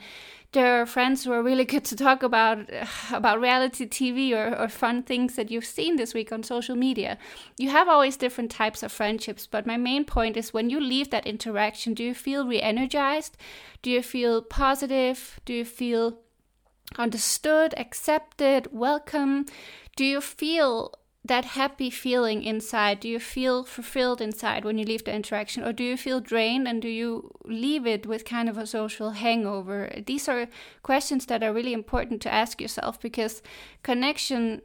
there 0.53 0.79
are 0.79 0.85
friends 0.85 1.23
who 1.23 1.31
are 1.31 1.41
really 1.41 1.65
good 1.65 1.83
to 1.85 1.95
talk 1.95 2.21
about 2.23 2.69
about 3.11 3.41
reality 3.41 3.87
TV 3.87 4.31
or, 4.33 4.55
or 4.57 4.69
fun 4.69 5.03
things 5.03 5.35
that 5.35 5.51
you've 5.51 5.65
seen 5.65 5.95
this 5.95 6.13
week 6.13 6.31
on 6.31 6.43
social 6.43 6.75
media. 6.75 7.17
You 7.57 7.69
have 7.69 7.89
always 7.89 8.17
different 8.17 8.51
types 8.51 8.83
of 8.83 8.91
friendships, 8.91 9.47
but 9.47 9.65
my 9.65 9.77
main 9.77 10.05
point 10.05 10.37
is 10.37 10.53
when 10.53 10.69
you 10.69 10.79
leave 10.79 11.09
that 11.09 11.27
interaction, 11.27 11.93
do 11.95 12.03
you 12.03 12.13
feel 12.13 12.47
re-energized? 12.47 13.35
Do 13.81 13.89
you 13.89 14.03
feel 14.03 14.41
positive? 14.41 15.39
Do 15.43 15.53
you 15.53 15.65
feel 15.65 16.19
understood, 16.97 17.73
accepted, 17.77 18.67
welcome? 18.71 19.45
Do 19.95 20.05
you 20.05 20.21
feel 20.21 20.93
that 21.25 21.45
happy 21.45 21.89
feeling 21.89 22.43
inside? 22.43 22.99
Do 22.99 23.07
you 23.07 23.19
feel 23.19 23.63
fulfilled 23.63 24.19
inside 24.19 24.65
when 24.65 24.77
you 24.77 24.85
leave 24.85 25.05
the 25.05 25.13
interaction? 25.13 25.63
Or 25.63 25.71
do 25.71 25.83
you 25.83 25.95
feel 25.95 26.19
drained 26.19 26.67
and 26.67 26.81
do 26.81 26.89
you 26.89 27.31
leave 27.45 27.87
it 27.87 28.05
with 28.05 28.25
kind 28.25 28.49
of 28.49 28.57
a 28.57 28.67
social 28.67 29.11
hangover? 29.11 29.93
These 30.05 30.27
are 30.27 30.47
questions 30.81 31.25
that 31.27 31.43
are 31.43 31.53
really 31.53 31.73
important 31.73 32.21
to 32.23 32.33
ask 32.33 32.59
yourself 32.59 32.99
because 32.99 33.41
connection 33.83 34.61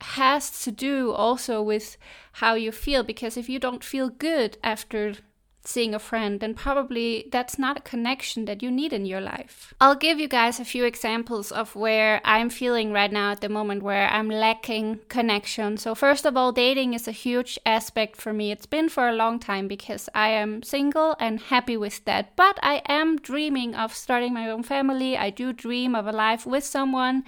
has 0.00 0.62
to 0.64 0.72
do 0.72 1.12
also 1.12 1.62
with 1.62 1.96
how 2.34 2.54
you 2.54 2.72
feel. 2.72 3.04
Because 3.04 3.36
if 3.36 3.48
you 3.48 3.58
don't 3.58 3.84
feel 3.84 4.08
good 4.08 4.58
after 4.64 5.14
seeing 5.64 5.94
a 5.94 5.98
friend, 5.98 6.40
then 6.40 6.54
probably 6.54 7.28
that's 7.30 7.58
not 7.58 7.78
a 7.78 7.82
connection 7.82 8.46
that 8.46 8.62
you 8.62 8.70
need 8.70 8.92
in 8.92 9.04
your 9.04 9.20
life. 9.20 9.74
I'll 9.80 9.94
give 9.94 10.18
you 10.18 10.28
guys 10.28 10.58
a 10.58 10.64
few 10.64 10.84
examples 10.84 11.52
of 11.52 11.76
where 11.76 12.20
I'm 12.24 12.48
feeling 12.48 12.92
right 12.92 13.12
now 13.12 13.32
at 13.32 13.40
the 13.40 13.48
moment 13.48 13.82
where 13.82 14.08
I'm 14.08 14.28
lacking 14.28 15.00
connection. 15.08 15.76
So, 15.76 15.94
first 15.94 16.24
of 16.24 16.36
all, 16.36 16.52
dating 16.52 16.94
is 16.94 17.06
a 17.06 17.12
huge 17.12 17.58
aspect 17.66 18.16
for 18.16 18.32
me. 18.32 18.50
It's 18.50 18.66
been 18.66 18.88
for 18.88 19.08
a 19.08 19.14
long 19.14 19.38
time 19.38 19.68
because 19.68 20.08
I 20.14 20.28
am 20.28 20.62
single 20.62 21.14
and 21.20 21.40
happy 21.40 21.76
with 21.76 22.04
that. 22.06 22.34
But 22.36 22.58
I 22.62 22.82
am 22.86 23.18
dreaming 23.18 23.74
of 23.74 23.94
starting 23.94 24.32
my 24.32 24.48
own 24.48 24.62
family. 24.62 25.16
I 25.16 25.30
do 25.30 25.52
dream 25.52 25.94
of 25.94 26.06
a 26.06 26.12
life 26.12 26.46
with 26.46 26.64
someone. 26.64 27.24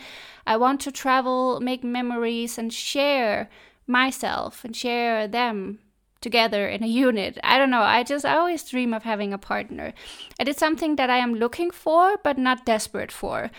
I 0.46 0.56
want 0.56 0.80
to 0.82 0.92
travel, 0.92 1.60
make 1.60 1.84
memories, 1.84 2.58
and 2.58 2.72
share 2.72 3.50
myself 3.86 4.64
and 4.64 4.74
share 4.74 5.28
them 5.28 5.78
together 6.22 6.68
in 6.68 6.82
a 6.82 6.86
unit. 6.86 7.38
I 7.42 7.58
don't 7.58 7.70
know. 7.70 7.82
I 7.82 8.02
just 8.02 8.24
I 8.24 8.36
always 8.36 8.64
dream 8.64 8.94
of 8.94 9.02
having 9.02 9.32
a 9.32 9.38
partner. 9.38 9.92
And 10.38 10.48
It 10.48 10.52
is 10.52 10.56
something 10.56 10.96
that 10.96 11.10
I 11.10 11.18
am 11.18 11.34
looking 11.34 11.70
for 11.70 12.16
but 12.22 12.38
not 12.38 12.64
desperate 12.64 13.12
for. 13.12 13.50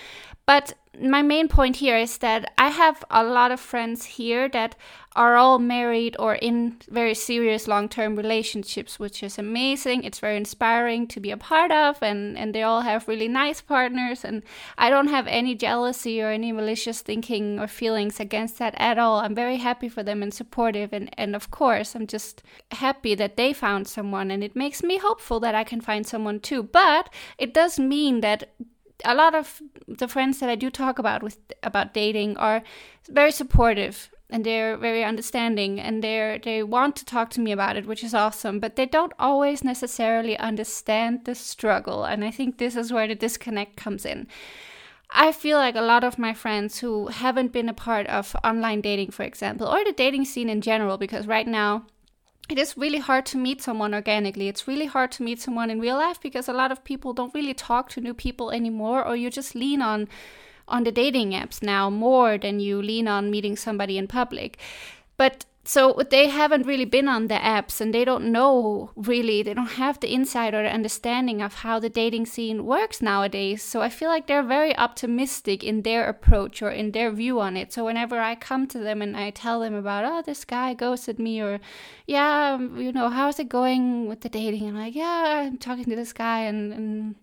But 0.45 0.73
my 1.01 1.23
main 1.23 1.47
point 1.47 1.77
here 1.77 1.97
is 1.97 2.19
that 2.19 2.53
I 2.57 2.69
have 2.69 3.03
a 3.09 3.23
lot 3.23 3.51
of 3.51 3.59
friends 3.59 4.05
here 4.05 4.47
that 4.50 4.75
are 5.15 5.35
all 5.38 5.57
married 5.57 6.15
or 6.19 6.35
in 6.35 6.77
very 6.89 7.13
serious 7.15 7.67
long 7.67 7.89
term 7.89 8.15
relationships, 8.15 9.00
which 9.00 9.23
is 9.23 9.39
amazing. 9.39 10.03
It's 10.03 10.19
very 10.19 10.38
inspiring 10.38 11.07
to 11.07 11.19
be 11.19 11.31
a 11.31 11.38
part 11.38 11.71
of, 11.71 12.01
and, 12.03 12.38
and 12.38 12.53
they 12.53 12.62
all 12.62 12.81
have 12.81 13.07
really 13.07 13.27
nice 13.27 13.62
partners. 13.62 14.23
And 14.23 14.43
I 14.77 14.89
don't 14.89 15.07
have 15.07 15.27
any 15.27 15.55
jealousy 15.55 16.21
or 16.21 16.29
any 16.29 16.51
malicious 16.51 17.01
thinking 17.01 17.59
or 17.59 17.67
feelings 17.67 18.19
against 18.19 18.59
that 18.59 18.75
at 18.77 19.00
all. 19.00 19.19
I'm 19.19 19.35
very 19.35 19.57
happy 19.57 19.89
for 19.89 20.03
them 20.03 20.21
and 20.21 20.33
supportive. 20.33 20.93
And, 20.93 21.09
and 21.17 21.35
of 21.35 21.50
course, 21.50 21.95
I'm 21.95 22.07
just 22.07 22.43
happy 22.71 23.15
that 23.15 23.38
they 23.38 23.53
found 23.53 23.88
someone, 23.88 24.29
and 24.29 24.43
it 24.43 24.55
makes 24.55 24.83
me 24.83 24.97
hopeful 24.97 25.39
that 25.39 25.55
I 25.55 25.63
can 25.63 25.81
find 25.81 26.05
someone 26.05 26.39
too. 26.39 26.63
But 26.63 27.12
it 27.38 27.53
does 27.53 27.79
mean 27.79 28.21
that 28.21 28.50
a 29.05 29.15
lot 29.15 29.35
of 29.35 29.62
the 29.88 30.07
friends 30.07 30.39
that 30.39 30.50
I 30.50 30.55
do 30.55 30.69
talk 30.69 31.00
about 31.00 31.23
with 31.23 31.38
about 31.62 31.93
dating 31.93 32.38
are 32.38 32.63
very 33.09 33.31
supportive 33.31 34.09
and 34.29 34.43
they're 34.43 34.77
very 34.77 35.03
understanding 35.03 35.79
and 35.79 36.03
they're 36.03 36.39
they 36.39 36.63
want 36.63 36.95
to 36.95 37.05
talk 37.05 37.29
to 37.31 37.41
me 37.41 37.51
about 37.51 37.77
it, 37.77 37.85
which 37.85 38.03
is 38.03 38.13
awesome. 38.13 38.59
But 38.59 38.75
they 38.75 38.85
don't 38.85 39.13
always 39.19 39.63
necessarily 39.63 40.38
understand 40.38 41.25
the 41.25 41.35
struggle, 41.35 42.03
and 42.03 42.25
I 42.25 42.31
think 42.31 42.57
this 42.57 42.75
is 42.75 42.91
where 42.91 43.07
the 43.07 43.15
disconnect 43.15 43.77
comes 43.77 44.05
in. 44.05 44.27
I 45.15 45.31
feel 45.31 45.59
like 45.59 45.75
a 45.75 45.81
lot 45.81 46.03
of 46.03 46.17
my 46.17 46.33
friends 46.33 46.79
who 46.79 47.07
haven't 47.07 47.51
been 47.51 47.69
a 47.69 47.73
part 47.73 48.07
of 48.07 48.35
online 48.43 48.81
dating, 48.81 49.12
for 49.12 49.21
example, 49.21 49.67
or 49.67 49.83
the 49.85 49.91
dating 49.91 50.25
scene 50.25 50.50
in 50.50 50.62
general, 50.62 50.97
because 50.97 51.27
right 51.27 51.47
now 51.47 51.85
it 52.50 52.57
is 52.57 52.77
really 52.77 53.00
hard 53.00 53.25
to 53.27 53.38
meet 53.38 53.62
someone 53.62 53.93
organically. 53.93 54.47
It's 54.47 54.67
really 54.67 54.85
hard 54.85 55.12
to 55.13 55.23
meet 55.23 55.41
someone 55.41 55.69
in 55.69 55.79
real 55.79 55.95
life 55.95 56.19
because 56.21 56.50
a 56.50 56.53
lot 56.53 56.71
of 56.71 56.83
people 56.83 57.13
don't 57.13 57.33
really 57.33 57.53
talk 57.53 57.89
to 57.89 58.01
new 58.01 58.13
people 58.13 58.51
anymore, 58.51 59.05
or 59.05 59.15
you 59.15 59.29
just 59.29 59.55
lean 59.55 59.81
on 59.81 60.07
on 60.67 60.83
the 60.83 60.91
dating 60.91 61.31
apps 61.31 61.62
now 61.62 61.89
more 61.89 62.38
than 62.38 62.59
you 62.59 62.81
lean 62.81 63.07
on 63.07 63.29
meeting 63.29 63.55
somebody 63.55 63.97
in 63.97 64.07
public. 64.07 64.57
But 65.17 65.45
so 65.65 65.98
they 66.10 66.27
haven't 66.27 66.65
really 66.65 66.86
been 66.86 67.08
on 67.08 67.27
the 67.27 67.36
apps 67.36 67.79
and 67.79 67.93
they 67.93 68.03
don't 68.03 68.29
know 68.29 68.91
really 68.96 69.41
they 69.41 69.53
don't 69.53 69.77
have 69.84 69.98
the 70.01 70.12
insight 70.12 70.53
or 70.53 70.62
the 70.62 70.70
understanding 70.70 71.41
of 71.41 71.53
how 71.55 71.79
the 71.79 71.89
dating 71.89 72.25
scene 72.25 72.65
works 72.65 73.01
nowadays. 73.01 73.63
So 73.63 73.82
i 73.82 73.89
feel 73.89 74.10
like 74.10 74.27
they're 74.27 74.43
very 74.43 74.75
optimistic 74.75 75.63
in 75.63 75.84
their 75.84 76.10
approach 76.10 76.62
or 76.62 76.70
in 76.70 76.91
their 76.91 77.12
view 77.12 77.39
on 77.39 77.55
it. 77.55 77.72
So 77.72 77.86
whenever 77.86 78.20
i 78.20 78.36
come 78.36 78.67
to 78.67 78.79
them 78.79 79.01
and 79.01 79.15
i 79.15 79.29
tell 79.29 79.62
them 79.62 79.74
about 79.74 80.03
oh 80.05 80.22
this 80.22 80.43
guy 80.43 80.74
ghosted 80.74 81.17
me 81.17 81.41
or 81.41 81.62
yeah 82.08 82.55
um, 82.55 82.77
you 82.77 82.91
know 82.91 83.10
how's 83.10 83.39
it 83.39 83.48
going 83.48 84.08
with 84.08 84.22
the 84.22 84.29
dating? 84.29 84.67
I'm 84.67 84.77
like 84.77 84.96
yeah 84.96 85.46
i'm 85.48 85.58
talking 85.58 85.86
to 85.86 85.96
this 85.96 86.12
guy 86.12 86.41
and, 86.41 86.74
and 86.74 87.15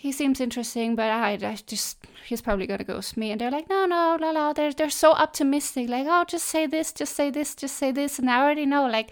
he 0.00 0.12
seems 0.12 0.40
interesting, 0.40 0.96
but 0.96 1.10
I, 1.10 1.32
I 1.32 1.58
just 1.66 2.06
he's 2.24 2.40
probably 2.40 2.66
gonna 2.66 2.84
ghost 2.84 3.18
me. 3.18 3.32
And 3.32 3.38
they're 3.38 3.50
like, 3.50 3.68
no, 3.68 3.84
no, 3.84 4.16
la 4.18 4.30
la. 4.30 4.54
They're 4.54 4.72
they're 4.72 4.88
so 4.88 5.12
optimistic. 5.12 5.90
Like, 5.90 6.06
oh, 6.08 6.24
just 6.24 6.46
say 6.46 6.66
this, 6.66 6.90
just 6.90 7.14
say 7.14 7.28
this, 7.28 7.54
just 7.54 7.76
say 7.76 7.92
this, 7.92 8.18
and 8.18 8.30
I 8.30 8.40
already 8.40 8.64
know. 8.64 8.86
Like, 8.86 9.10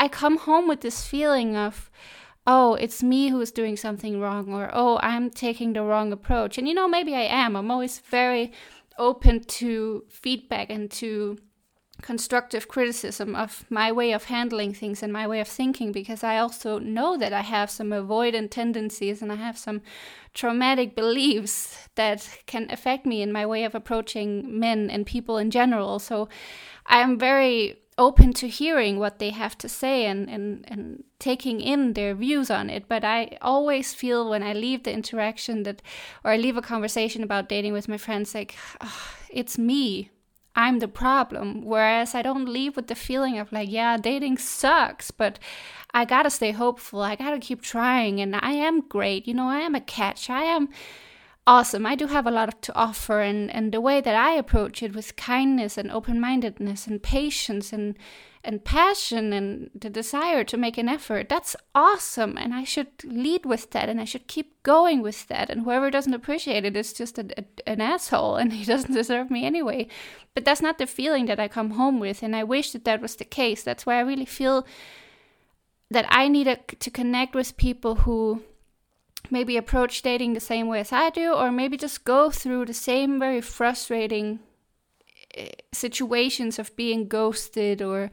I 0.00 0.08
come 0.08 0.38
home 0.38 0.66
with 0.66 0.80
this 0.80 1.06
feeling 1.06 1.54
of, 1.56 1.92
oh, 2.44 2.74
it's 2.74 3.04
me 3.04 3.28
who's 3.28 3.52
doing 3.52 3.76
something 3.76 4.20
wrong, 4.20 4.52
or 4.52 4.68
oh, 4.72 4.98
I'm 5.00 5.30
taking 5.30 5.74
the 5.74 5.82
wrong 5.82 6.12
approach. 6.12 6.58
And 6.58 6.66
you 6.66 6.74
know, 6.74 6.88
maybe 6.88 7.14
I 7.14 7.28
am. 7.44 7.54
I'm 7.54 7.70
always 7.70 8.00
very 8.00 8.50
open 8.98 9.44
to 9.60 10.02
feedback 10.08 10.70
and 10.70 10.90
to 10.90 11.38
constructive 12.04 12.68
criticism 12.68 13.34
of 13.34 13.64
my 13.70 13.90
way 13.90 14.12
of 14.12 14.24
handling 14.24 14.74
things 14.74 15.02
and 15.02 15.10
my 15.10 15.26
way 15.26 15.40
of 15.40 15.48
thinking 15.48 15.90
because 15.90 16.22
I 16.22 16.36
also 16.36 16.78
know 16.78 17.16
that 17.16 17.32
I 17.32 17.40
have 17.40 17.70
some 17.70 17.88
avoidant 17.88 18.50
tendencies 18.50 19.22
and 19.22 19.32
I 19.32 19.36
have 19.36 19.56
some 19.56 19.80
traumatic 20.34 20.94
beliefs 20.94 21.88
that 21.94 22.28
can 22.44 22.70
affect 22.70 23.06
me 23.06 23.22
in 23.22 23.32
my 23.32 23.46
way 23.46 23.64
of 23.64 23.74
approaching 23.74 24.60
men 24.60 24.90
and 24.90 25.06
people 25.06 25.38
in 25.38 25.50
general. 25.50 25.98
So 25.98 26.28
I'm 26.84 27.18
very 27.18 27.78
open 27.96 28.34
to 28.34 28.48
hearing 28.48 28.98
what 28.98 29.18
they 29.18 29.30
have 29.30 29.56
to 29.56 29.68
say 29.68 30.04
and, 30.04 30.28
and, 30.28 30.62
and 30.68 31.04
taking 31.18 31.62
in 31.62 31.94
their 31.94 32.14
views 32.14 32.50
on 32.50 32.68
it. 32.68 32.86
But 32.86 33.02
I 33.02 33.38
always 33.40 33.94
feel 33.94 34.28
when 34.28 34.42
I 34.42 34.52
leave 34.52 34.82
the 34.82 34.92
interaction 34.92 35.62
that, 35.62 35.80
or 36.22 36.32
I 36.32 36.36
leave 36.36 36.58
a 36.58 36.62
conversation 36.62 37.22
about 37.22 37.48
dating 37.48 37.72
with 37.72 37.88
my 37.88 37.96
friends, 37.96 38.34
like, 38.34 38.56
oh, 38.82 39.14
it's 39.30 39.56
me 39.56 40.10
I'm 40.56 40.78
the 40.78 40.88
problem. 40.88 41.64
Whereas 41.64 42.14
I 42.14 42.22
don't 42.22 42.48
leave 42.48 42.76
with 42.76 42.86
the 42.86 42.94
feeling 42.94 43.38
of 43.38 43.52
like, 43.52 43.70
yeah, 43.70 43.96
dating 43.96 44.38
sucks, 44.38 45.10
but 45.10 45.38
I 45.92 46.04
gotta 46.04 46.30
stay 46.30 46.52
hopeful. 46.52 47.02
I 47.02 47.16
gotta 47.16 47.38
keep 47.38 47.62
trying, 47.62 48.20
and 48.20 48.36
I 48.36 48.52
am 48.52 48.80
great. 48.88 49.26
You 49.26 49.34
know, 49.34 49.48
I 49.48 49.60
am 49.60 49.74
a 49.74 49.80
catch. 49.80 50.30
I 50.30 50.42
am 50.42 50.68
awesome. 51.46 51.86
I 51.86 51.94
do 51.94 52.06
have 52.06 52.26
a 52.26 52.30
lot 52.30 52.62
to 52.62 52.74
offer, 52.74 53.20
and 53.20 53.50
and 53.50 53.72
the 53.72 53.80
way 53.80 54.00
that 54.00 54.14
I 54.14 54.34
approach 54.34 54.82
it 54.82 54.94
with 54.94 55.16
kindness 55.16 55.76
and 55.78 55.90
open 55.90 56.20
mindedness 56.20 56.86
and 56.86 57.02
patience 57.02 57.72
and 57.72 57.96
and 58.44 58.64
passion 58.64 59.32
and 59.32 59.70
the 59.74 59.90
desire 59.90 60.44
to 60.44 60.56
make 60.56 60.76
an 60.76 60.88
effort 60.88 61.28
that's 61.28 61.56
awesome 61.74 62.36
and 62.36 62.54
i 62.54 62.62
should 62.64 62.88
lead 63.04 63.44
with 63.44 63.70
that 63.70 63.88
and 63.88 64.00
i 64.00 64.04
should 64.04 64.26
keep 64.26 64.62
going 64.62 65.02
with 65.02 65.26
that 65.28 65.50
and 65.50 65.62
whoever 65.62 65.90
doesn't 65.90 66.14
appreciate 66.14 66.64
it 66.64 66.76
is 66.76 66.92
just 66.92 67.18
a, 67.18 67.26
a, 67.38 67.44
an 67.66 67.80
asshole 67.80 68.36
and 68.40 68.52
he 68.52 68.64
doesn't 68.64 68.94
deserve 68.94 69.30
me 69.30 69.44
anyway. 69.44 69.86
But 70.34 70.44
that's 70.44 70.62
not 70.62 70.78
the 70.78 70.86
feeling 70.86 71.26
that 71.26 71.38
i 71.38 71.48
come 71.48 71.72
home 71.72 72.00
with 72.00 72.22
and 72.22 72.34
i 72.34 72.42
wish 72.42 72.72
that 72.72 72.84
that 72.84 73.00
was 73.00 73.16
the 73.16 73.24
case. 73.24 73.62
That's 73.62 73.86
why 73.86 73.96
i 73.96 74.00
really 74.00 74.24
feel 74.24 74.66
that 75.90 76.06
i 76.08 76.28
need 76.28 76.48
a, 76.48 76.56
to 76.56 76.90
connect 76.90 77.34
with 77.34 77.56
people 77.56 77.94
who 77.96 78.42
maybe 79.30 79.56
approach 79.56 80.02
dating 80.02 80.32
the 80.32 80.40
same 80.40 80.66
way 80.66 80.80
as 80.80 80.92
i 80.92 81.08
do 81.10 81.32
or 81.32 81.50
maybe 81.52 81.76
just 81.76 82.04
go 82.04 82.30
through 82.30 82.64
the 82.64 82.74
same 82.74 83.18
very 83.18 83.40
frustrating 83.40 84.40
Eh, 85.34 85.48
situations 85.72 86.58
of 86.58 86.74
being 86.76 87.08
ghosted 87.08 87.82
or 87.82 88.10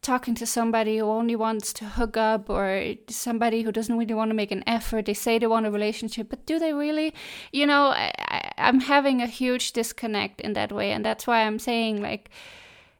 talking 0.00 0.34
to 0.34 0.46
somebody 0.46 0.98
who 0.98 1.04
only 1.04 1.36
wants 1.36 1.72
to 1.74 1.84
hook 1.84 2.16
up 2.16 2.48
or 2.48 2.94
somebody 3.08 3.62
who 3.62 3.70
doesn't 3.70 3.98
really 3.98 4.14
want 4.14 4.30
to 4.30 4.34
make 4.34 4.50
an 4.50 4.64
effort. 4.66 5.04
They 5.04 5.14
say 5.14 5.38
they 5.38 5.46
want 5.46 5.66
a 5.66 5.70
relationship, 5.70 6.30
but 6.30 6.46
do 6.46 6.58
they 6.58 6.72
really? 6.72 7.14
You 7.52 7.66
know, 7.66 7.88
I, 7.88 8.52
am 8.56 8.80
having 8.80 9.20
a 9.20 9.26
huge 9.26 9.72
disconnect 9.72 10.40
in 10.40 10.54
that 10.54 10.72
way. 10.72 10.92
And 10.92 11.04
that's 11.04 11.26
why 11.26 11.42
I'm 11.42 11.58
saying, 11.58 12.00
like, 12.00 12.30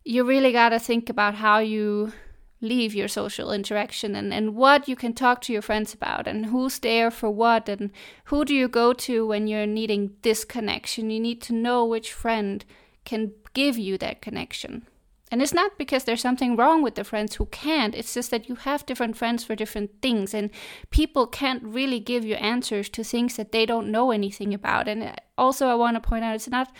you 0.04 0.24
really 0.24 0.52
got 0.52 0.70
to 0.70 0.78
think 0.78 1.08
about 1.08 1.34
how 1.36 1.58
you 1.58 2.12
leave 2.60 2.94
your 2.94 3.08
social 3.08 3.52
interaction 3.52 4.14
and, 4.14 4.32
and 4.32 4.54
what 4.54 4.86
you 4.86 4.94
can 4.94 5.14
talk 5.14 5.40
to 5.40 5.52
your 5.52 5.62
friends 5.62 5.94
about 5.94 6.28
and 6.28 6.46
who's 6.46 6.78
there 6.78 7.10
for 7.10 7.30
what 7.30 7.68
and 7.68 7.90
who 8.26 8.44
do 8.44 8.54
you 8.54 8.68
go 8.68 8.92
to 8.92 9.26
when 9.26 9.48
you're 9.48 9.66
needing 9.66 10.12
this 10.22 10.44
connection. 10.44 11.10
You 11.10 11.18
need 11.18 11.40
to 11.42 11.54
know 11.54 11.84
which 11.84 12.12
friend 12.12 12.64
can 13.04 13.32
give 13.54 13.78
you 13.78 13.98
that 13.98 14.22
connection. 14.22 14.86
And 15.30 15.40
it's 15.40 15.54
not 15.54 15.78
because 15.78 16.04
there's 16.04 16.20
something 16.20 16.56
wrong 16.56 16.82
with 16.82 16.94
the 16.94 17.04
friends 17.04 17.36
who 17.36 17.46
can't, 17.46 17.94
it's 17.94 18.12
just 18.12 18.30
that 18.30 18.50
you 18.50 18.54
have 18.54 18.84
different 18.84 19.16
friends 19.16 19.42
for 19.42 19.56
different 19.56 19.90
things, 20.02 20.34
and 20.34 20.50
people 20.90 21.26
can't 21.26 21.62
really 21.62 22.00
give 22.00 22.22
you 22.22 22.34
answers 22.34 22.90
to 22.90 23.02
things 23.02 23.36
that 23.36 23.50
they 23.50 23.64
don't 23.64 23.90
know 23.90 24.10
anything 24.10 24.52
about. 24.52 24.88
And 24.88 25.02
uh, 25.02 25.14
also, 25.38 25.68
I 25.68 25.74
want 25.74 25.96
to 25.96 26.06
point 26.06 26.22
out 26.22 26.34
it's 26.34 26.50
not 26.50 26.70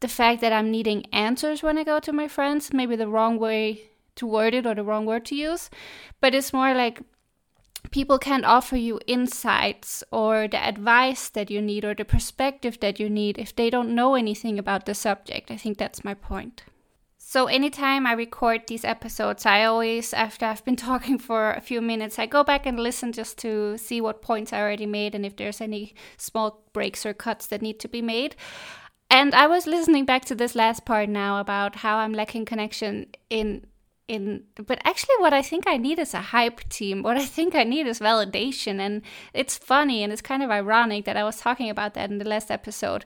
the 0.00 0.08
fact 0.08 0.40
that 0.40 0.52
I'm 0.52 0.70
needing 0.70 1.04
answers 1.12 1.62
when 1.62 1.76
I 1.76 1.84
go 1.84 2.00
to 2.00 2.12
my 2.12 2.26
friends, 2.26 2.72
maybe 2.72 2.96
the 2.96 3.06
wrong 3.06 3.38
way 3.38 3.90
to 4.16 4.26
word 4.26 4.54
it 4.54 4.64
or 4.64 4.74
the 4.74 4.82
wrong 4.82 5.04
word 5.04 5.26
to 5.26 5.34
use, 5.34 5.68
but 6.22 6.34
it's 6.34 6.54
more 6.54 6.72
like 6.72 7.02
people 7.90 8.18
can't 8.18 8.44
offer 8.44 8.76
you 8.76 9.00
insights 9.06 10.04
or 10.10 10.48
the 10.48 10.62
advice 10.62 11.28
that 11.30 11.50
you 11.50 11.60
need 11.62 11.84
or 11.84 11.94
the 11.94 12.04
perspective 12.04 12.78
that 12.80 13.00
you 13.00 13.08
need 13.08 13.38
if 13.38 13.54
they 13.54 13.70
don't 13.70 13.94
know 13.94 14.14
anything 14.14 14.58
about 14.58 14.86
the 14.86 14.94
subject. 14.94 15.50
I 15.50 15.56
think 15.56 15.78
that's 15.78 16.04
my 16.04 16.14
point. 16.14 16.64
So, 17.18 17.46
anytime 17.46 18.08
I 18.08 18.12
record 18.12 18.62
these 18.66 18.84
episodes, 18.84 19.46
I 19.46 19.62
always, 19.64 20.12
after 20.12 20.46
I've 20.46 20.64
been 20.64 20.74
talking 20.90 21.16
for 21.16 21.52
a 21.52 21.60
few 21.60 21.80
minutes, 21.80 22.18
I 22.18 22.26
go 22.26 22.42
back 22.42 22.66
and 22.66 22.80
listen 22.80 23.12
just 23.12 23.38
to 23.38 23.78
see 23.78 24.00
what 24.00 24.20
points 24.20 24.52
I 24.52 24.60
already 24.60 24.86
made 24.86 25.14
and 25.14 25.24
if 25.24 25.36
there's 25.36 25.60
any 25.60 25.94
small 26.16 26.64
breaks 26.72 27.06
or 27.06 27.14
cuts 27.14 27.46
that 27.46 27.62
need 27.62 27.78
to 27.80 27.88
be 27.88 28.02
made. 28.02 28.34
And 29.10 29.34
I 29.34 29.46
was 29.46 29.66
listening 29.66 30.04
back 30.04 30.24
to 30.26 30.34
this 30.34 30.54
last 30.54 30.84
part 30.84 31.08
now 31.08 31.40
about 31.40 31.76
how 31.76 31.98
I'm 31.98 32.12
lacking 32.12 32.46
connection 32.46 33.06
in 33.28 33.66
in 34.10 34.42
but 34.66 34.80
actually 34.84 35.14
what 35.18 35.32
i 35.32 35.40
think 35.40 35.64
i 35.66 35.76
need 35.76 35.98
is 35.98 36.14
a 36.14 36.20
hype 36.34 36.60
team. 36.68 37.02
What 37.02 37.16
i 37.16 37.24
think 37.24 37.54
i 37.54 37.64
need 37.64 37.86
is 37.86 38.00
validation. 38.00 38.80
And 38.80 39.02
it's 39.32 39.56
funny 39.56 40.02
and 40.02 40.12
it's 40.12 40.28
kind 40.30 40.42
of 40.42 40.50
ironic 40.50 41.04
that 41.04 41.16
i 41.16 41.24
was 41.24 41.38
talking 41.40 41.70
about 41.70 41.94
that 41.94 42.10
in 42.10 42.18
the 42.18 42.28
last 42.28 42.50
episode. 42.50 43.04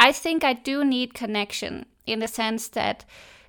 I 0.00 0.12
think 0.12 0.42
i 0.44 0.54
do 0.54 0.84
need 0.84 1.14
connection 1.14 1.86
in 2.06 2.20
the 2.20 2.28
sense 2.28 2.68
that 2.68 3.04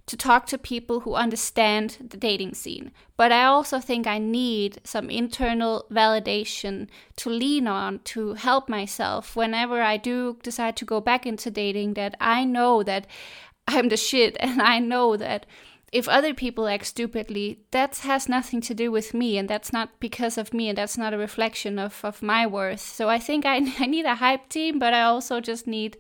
to 0.07 0.15
talk 0.15 0.45
to 0.47 0.57
people 0.57 1.01
who 1.01 1.15
understand 1.15 1.97
the 1.99 2.15
dating 2.15 2.53
scene. 2.53 2.91
But 3.17 3.33
I 3.33 3.43
also 3.43 3.79
think 3.81 4.07
I 4.07 4.19
need 4.19 4.79
some 4.85 5.09
internal 5.09 5.85
validation 5.91 6.87
to 7.17 7.29
lean 7.29 7.67
on 7.67 7.99
to 8.11 8.33
help 8.33 8.69
myself 8.69 9.35
whenever 9.35 9.81
I 9.81 9.97
do 9.97 10.37
decide 10.43 10.77
to 10.77 10.85
go 10.85 11.01
back 11.01 11.25
into 11.25 11.51
dating 11.51 11.95
that 11.95 12.15
I 12.21 12.45
know 12.45 12.83
that 12.83 13.05
I'm 13.67 13.89
the 13.89 13.97
shit 13.97 14.37
and 14.39 14.61
I 14.61 14.79
know 14.79 15.17
that 15.17 15.45
if 15.91 16.07
other 16.09 16.33
people 16.33 16.67
act 16.67 16.85
stupidly, 16.85 17.59
that 17.71 17.97
has 17.99 18.27
nothing 18.27 18.61
to 18.61 18.73
do 18.73 18.91
with 18.91 19.13
me, 19.13 19.37
and 19.37 19.49
that's 19.49 19.71
not 19.71 19.99
because 19.99 20.37
of 20.37 20.53
me, 20.53 20.69
and 20.69 20.77
that's 20.77 20.97
not 20.97 21.13
a 21.13 21.17
reflection 21.17 21.79
of, 21.79 22.03
of 22.03 22.21
my 22.21 22.45
worth. 22.45 22.81
So 22.81 23.09
I 23.09 23.19
think 23.19 23.45
I, 23.45 23.55
I 23.79 23.85
need 23.85 24.05
a 24.05 24.15
hype 24.15 24.49
team, 24.49 24.79
but 24.79 24.93
I 24.93 25.03
also 25.03 25.39
just 25.39 25.67
need 25.67 25.97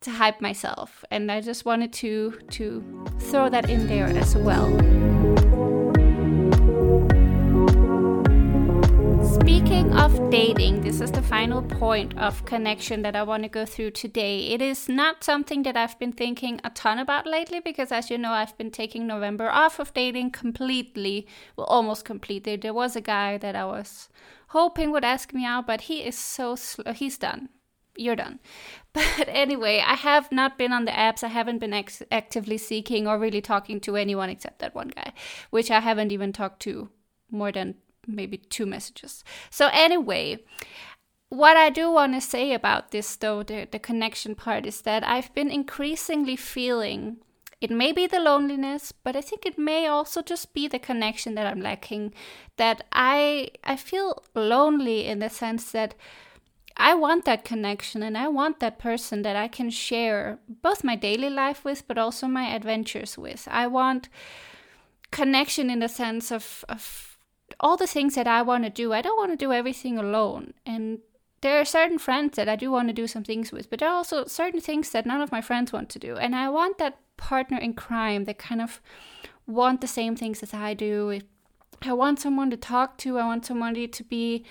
to 0.00 0.10
hype 0.10 0.40
myself, 0.40 1.04
and 1.10 1.30
I 1.30 1.40
just 1.40 1.64
wanted 1.64 1.92
to 1.94 2.32
to 2.50 2.82
throw 3.18 3.48
that 3.50 3.68
in 3.68 3.86
there 3.86 4.06
as 4.06 4.34
well. 4.34 5.79
Speaking 9.30 9.92
of 9.92 10.30
dating, 10.30 10.80
this 10.80 11.00
is 11.00 11.12
the 11.12 11.22
final 11.22 11.62
point 11.62 12.18
of 12.18 12.44
connection 12.46 13.02
that 13.02 13.14
I 13.14 13.22
want 13.22 13.44
to 13.44 13.48
go 13.48 13.64
through 13.64 13.92
today. 13.92 14.48
It 14.48 14.60
is 14.60 14.88
not 14.88 15.22
something 15.22 15.62
that 15.62 15.76
I've 15.76 15.96
been 16.00 16.10
thinking 16.10 16.60
a 16.64 16.70
ton 16.70 16.98
about 16.98 17.28
lately 17.28 17.60
because, 17.60 17.92
as 17.92 18.10
you 18.10 18.18
know, 18.18 18.32
I've 18.32 18.58
been 18.58 18.72
taking 18.72 19.06
November 19.06 19.48
off 19.48 19.78
of 19.78 19.94
dating 19.94 20.32
completely. 20.32 21.28
Well, 21.56 21.68
almost 21.68 22.04
completely. 22.04 22.56
There 22.56 22.74
was 22.74 22.96
a 22.96 23.00
guy 23.00 23.38
that 23.38 23.54
I 23.54 23.64
was 23.66 24.08
hoping 24.48 24.90
would 24.90 25.04
ask 25.04 25.32
me 25.32 25.46
out, 25.46 25.64
but 25.64 25.82
he 25.82 26.00
is 26.00 26.18
so 26.18 26.56
slow. 26.56 26.92
He's 26.92 27.16
done. 27.16 27.50
You're 27.96 28.16
done. 28.16 28.40
But 28.92 29.28
anyway, 29.28 29.80
I 29.86 29.94
have 29.94 30.32
not 30.32 30.58
been 30.58 30.72
on 30.72 30.86
the 30.86 30.90
apps. 30.90 31.22
I 31.22 31.28
haven't 31.28 31.60
been 31.60 31.72
ex- 31.72 32.02
actively 32.10 32.58
seeking 32.58 33.06
or 33.06 33.16
really 33.16 33.40
talking 33.40 33.78
to 33.82 33.94
anyone 33.94 34.28
except 34.28 34.58
that 34.58 34.74
one 34.74 34.88
guy, 34.88 35.12
which 35.50 35.70
I 35.70 35.78
haven't 35.78 36.10
even 36.10 36.32
talked 36.32 36.60
to 36.62 36.90
more 37.30 37.52
than 37.52 37.76
maybe 38.06 38.38
two 38.38 38.66
messages. 38.66 39.24
So, 39.50 39.68
anyway, 39.72 40.38
what 41.28 41.56
I 41.56 41.70
do 41.70 41.90
want 41.90 42.14
to 42.14 42.20
say 42.20 42.52
about 42.52 42.90
this, 42.90 43.16
though, 43.16 43.42
the, 43.42 43.68
the 43.70 43.78
connection 43.78 44.34
part, 44.34 44.66
is 44.66 44.82
that 44.82 45.06
I've 45.06 45.32
been 45.34 45.50
increasingly 45.50 46.36
feeling 46.36 47.18
it 47.60 47.70
may 47.70 47.92
be 47.92 48.06
the 48.06 48.20
loneliness, 48.20 48.90
but 48.90 49.14
I 49.14 49.20
think 49.20 49.44
it 49.44 49.58
may 49.58 49.86
also 49.86 50.22
just 50.22 50.54
be 50.54 50.66
the 50.66 50.78
connection 50.78 51.34
that 51.34 51.46
I'm 51.46 51.60
lacking. 51.60 52.14
That 52.56 52.86
I 52.90 53.50
I 53.62 53.76
feel 53.76 54.22
lonely 54.34 55.06
in 55.06 55.18
the 55.18 55.28
sense 55.28 55.70
that 55.72 55.94
I 56.76 56.94
want 56.94 57.26
that 57.26 57.44
connection 57.44 58.02
and 58.02 58.16
I 58.16 58.28
want 58.28 58.60
that 58.60 58.78
person 58.78 59.20
that 59.22 59.36
I 59.36 59.48
can 59.48 59.68
share 59.68 60.38
both 60.48 60.82
my 60.82 60.96
daily 60.96 61.28
life 61.28 61.62
with, 61.62 61.86
but 61.86 61.98
also 61.98 62.26
my 62.26 62.46
adventures 62.54 63.18
with. 63.18 63.46
I 63.50 63.66
want 63.66 64.08
connection 65.10 65.68
in 65.68 65.80
the 65.80 65.88
sense 65.88 66.30
of, 66.32 66.64
of 66.68 67.09
all 67.58 67.76
the 67.76 67.86
things 67.86 68.14
that 68.14 68.26
I 68.26 68.42
want 68.42 68.64
to 68.64 68.70
do, 68.70 68.92
I 68.92 69.02
don't 69.02 69.18
want 69.18 69.32
to 69.32 69.36
do 69.36 69.52
everything 69.52 69.98
alone. 69.98 70.54
And 70.64 71.00
there 71.40 71.60
are 71.60 71.64
certain 71.64 71.98
friends 71.98 72.36
that 72.36 72.48
I 72.48 72.56
do 72.56 72.70
want 72.70 72.88
to 72.88 72.94
do 72.94 73.06
some 73.06 73.24
things 73.24 73.50
with, 73.50 73.70
but 73.70 73.80
there 73.80 73.88
are 73.88 73.96
also 73.96 74.26
certain 74.26 74.60
things 74.60 74.90
that 74.90 75.06
none 75.06 75.20
of 75.20 75.32
my 75.32 75.40
friends 75.40 75.72
want 75.72 75.88
to 75.90 75.98
do. 75.98 76.16
And 76.16 76.34
I 76.34 76.48
want 76.48 76.78
that 76.78 76.98
partner 77.16 77.58
in 77.58 77.74
crime 77.74 78.24
that 78.24 78.38
kind 78.38 78.60
of 78.60 78.80
want 79.46 79.80
the 79.80 79.86
same 79.86 80.16
things 80.16 80.42
as 80.42 80.54
I 80.54 80.74
do. 80.74 81.20
I 81.82 81.92
want 81.92 82.20
someone 82.20 82.50
to 82.50 82.56
talk 82.56 82.98
to, 82.98 83.18
I 83.18 83.26
want 83.26 83.46
somebody 83.46 83.88
to 83.88 84.04
be 84.04 84.44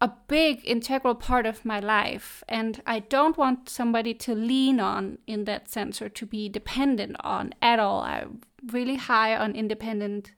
a 0.00 0.10
big 0.28 0.62
integral 0.64 1.14
part 1.14 1.44
of 1.44 1.64
my 1.64 1.78
life 1.78 2.42
and 2.48 2.80
I 2.86 3.00
don't 3.00 3.36
want 3.36 3.68
somebody 3.68 4.14
to 4.14 4.34
lean 4.34 4.80
on 4.80 5.18
in 5.26 5.44
that 5.44 5.68
sense 5.68 6.00
or 6.00 6.08
to 6.08 6.24
be 6.24 6.48
dependent 6.48 7.16
on 7.20 7.52
at 7.60 7.78
all. 7.78 8.00
I'm 8.00 8.40
really 8.72 8.96
high 8.96 9.36
on 9.36 9.54
independent 9.54 10.32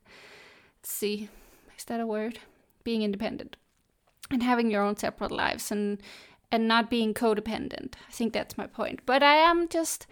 see 0.82 1.28
is 1.82 1.86
that 1.86 1.98
a 1.98 2.06
word? 2.06 2.38
Being 2.84 3.02
independent 3.02 3.56
and 4.30 4.40
having 4.40 4.70
your 4.70 4.84
own 4.84 4.96
separate 4.96 5.32
lives 5.32 5.72
and 5.72 6.00
and 6.52 6.68
not 6.68 6.88
being 6.88 7.12
codependent. 7.12 7.94
I 8.08 8.12
think 8.12 8.32
that's 8.32 8.56
my 8.56 8.68
point. 8.68 9.00
But 9.04 9.22
I 9.22 9.34
am 9.34 9.68
just 9.68 10.06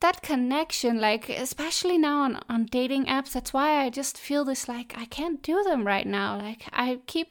that 0.00 0.22
connection, 0.22 0.98
like 0.98 1.28
especially 1.28 1.98
now 1.98 2.22
on, 2.22 2.40
on 2.48 2.64
dating 2.64 3.06
apps, 3.06 3.32
that's 3.32 3.52
why 3.52 3.84
I 3.84 3.90
just 3.90 4.16
feel 4.16 4.42
this 4.42 4.68
like 4.68 4.94
I 4.96 5.04
can't 5.04 5.42
do 5.42 5.62
them 5.62 5.86
right 5.86 6.06
now. 6.06 6.38
Like 6.38 6.62
I 6.72 7.00
keep 7.06 7.28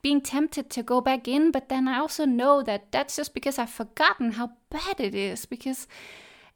being 0.00 0.20
tempted 0.20 0.70
to 0.70 0.84
go 0.84 1.00
back 1.00 1.26
in, 1.26 1.50
but 1.50 1.68
then 1.68 1.88
I 1.88 1.98
also 1.98 2.24
know 2.24 2.62
that 2.62 2.92
that's 2.92 3.16
just 3.16 3.34
because 3.34 3.58
I've 3.58 3.70
forgotten 3.70 4.32
how 4.32 4.52
bad 4.70 5.00
it 5.00 5.16
is 5.16 5.44
because 5.44 5.88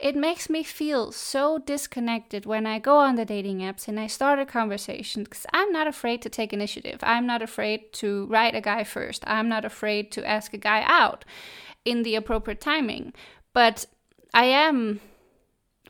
it 0.00 0.16
makes 0.16 0.48
me 0.48 0.62
feel 0.62 1.12
so 1.12 1.58
disconnected 1.58 2.46
when 2.46 2.66
I 2.66 2.78
go 2.78 2.96
on 2.96 3.16
the 3.16 3.26
dating 3.26 3.58
apps 3.58 3.86
and 3.86 4.00
I 4.00 4.06
start 4.06 4.38
a 4.38 4.46
conversation 4.46 5.24
because 5.24 5.46
I'm 5.52 5.70
not 5.72 5.86
afraid 5.86 6.22
to 6.22 6.30
take 6.30 6.54
initiative. 6.54 7.00
I'm 7.02 7.26
not 7.26 7.42
afraid 7.42 7.92
to 7.94 8.26
write 8.26 8.54
a 8.54 8.62
guy 8.62 8.82
first. 8.82 9.22
I'm 9.26 9.48
not 9.48 9.64
afraid 9.64 10.10
to 10.12 10.26
ask 10.26 10.54
a 10.54 10.58
guy 10.58 10.82
out 10.86 11.26
in 11.84 12.02
the 12.02 12.14
appropriate 12.14 12.62
timing. 12.62 13.12
But 13.52 13.84
I 14.32 14.44
am 14.44 15.00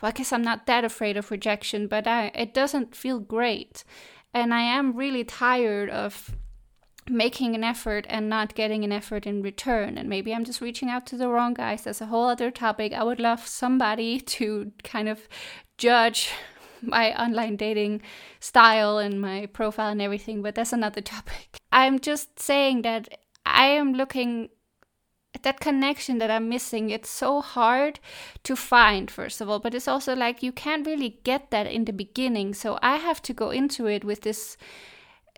well, 0.02 0.08
I 0.08 0.12
guess 0.12 0.32
I'm 0.32 0.42
not 0.42 0.66
that 0.66 0.84
afraid 0.84 1.16
of 1.16 1.30
rejection, 1.30 1.86
but 1.86 2.06
I, 2.06 2.32
it 2.34 2.54
doesn't 2.54 2.96
feel 2.96 3.20
great. 3.20 3.84
And 4.32 4.54
I 4.54 4.62
am 4.62 4.96
really 4.96 5.24
tired 5.24 5.90
of 5.90 6.34
making 7.10 7.54
an 7.54 7.64
effort 7.64 8.06
and 8.08 8.28
not 8.28 8.54
getting 8.54 8.84
an 8.84 8.92
effort 8.92 9.26
in 9.26 9.42
return. 9.42 9.98
And 9.98 10.08
maybe 10.08 10.32
I'm 10.32 10.44
just 10.44 10.60
reaching 10.60 10.88
out 10.88 11.06
to 11.06 11.16
the 11.16 11.28
wrong 11.28 11.54
guys. 11.54 11.82
That's 11.82 12.00
a 12.00 12.06
whole 12.06 12.28
other 12.28 12.50
topic. 12.50 12.92
I 12.92 13.02
would 13.02 13.20
love 13.20 13.46
somebody 13.46 14.20
to 14.36 14.72
kind 14.84 15.08
of 15.08 15.28
judge 15.76 16.30
my 16.82 17.20
online 17.20 17.56
dating 17.56 18.02
style 18.38 18.98
and 18.98 19.20
my 19.20 19.46
profile 19.46 19.90
and 19.90 20.00
everything, 20.00 20.42
but 20.42 20.54
that's 20.54 20.72
another 20.72 21.00
topic. 21.16 21.58
I'm 21.72 21.98
just 21.98 22.38
saying 22.38 22.82
that 22.82 23.08
I 23.44 23.66
am 23.66 23.92
looking 23.92 24.50
at 25.34 25.42
that 25.44 25.60
connection 25.60 26.18
that 26.18 26.30
I'm 26.30 26.48
missing. 26.48 26.90
It's 26.90 27.10
so 27.10 27.40
hard 27.40 28.00
to 28.44 28.56
find, 28.56 29.10
first 29.10 29.40
of 29.40 29.48
all, 29.48 29.60
but 29.60 29.74
it's 29.74 29.88
also 29.88 30.14
like 30.16 30.42
you 30.42 30.52
can't 30.52 30.86
really 30.86 31.20
get 31.22 31.50
that 31.50 31.66
in 31.66 31.84
the 31.84 31.92
beginning. 31.92 32.54
So 32.54 32.78
I 32.82 32.96
have 32.96 33.22
to 33.22 33.32
go 33.32 33.50
into 33.50 33.86
it 33.86 34.04
with 34.04 34.22
this 34.22 34.56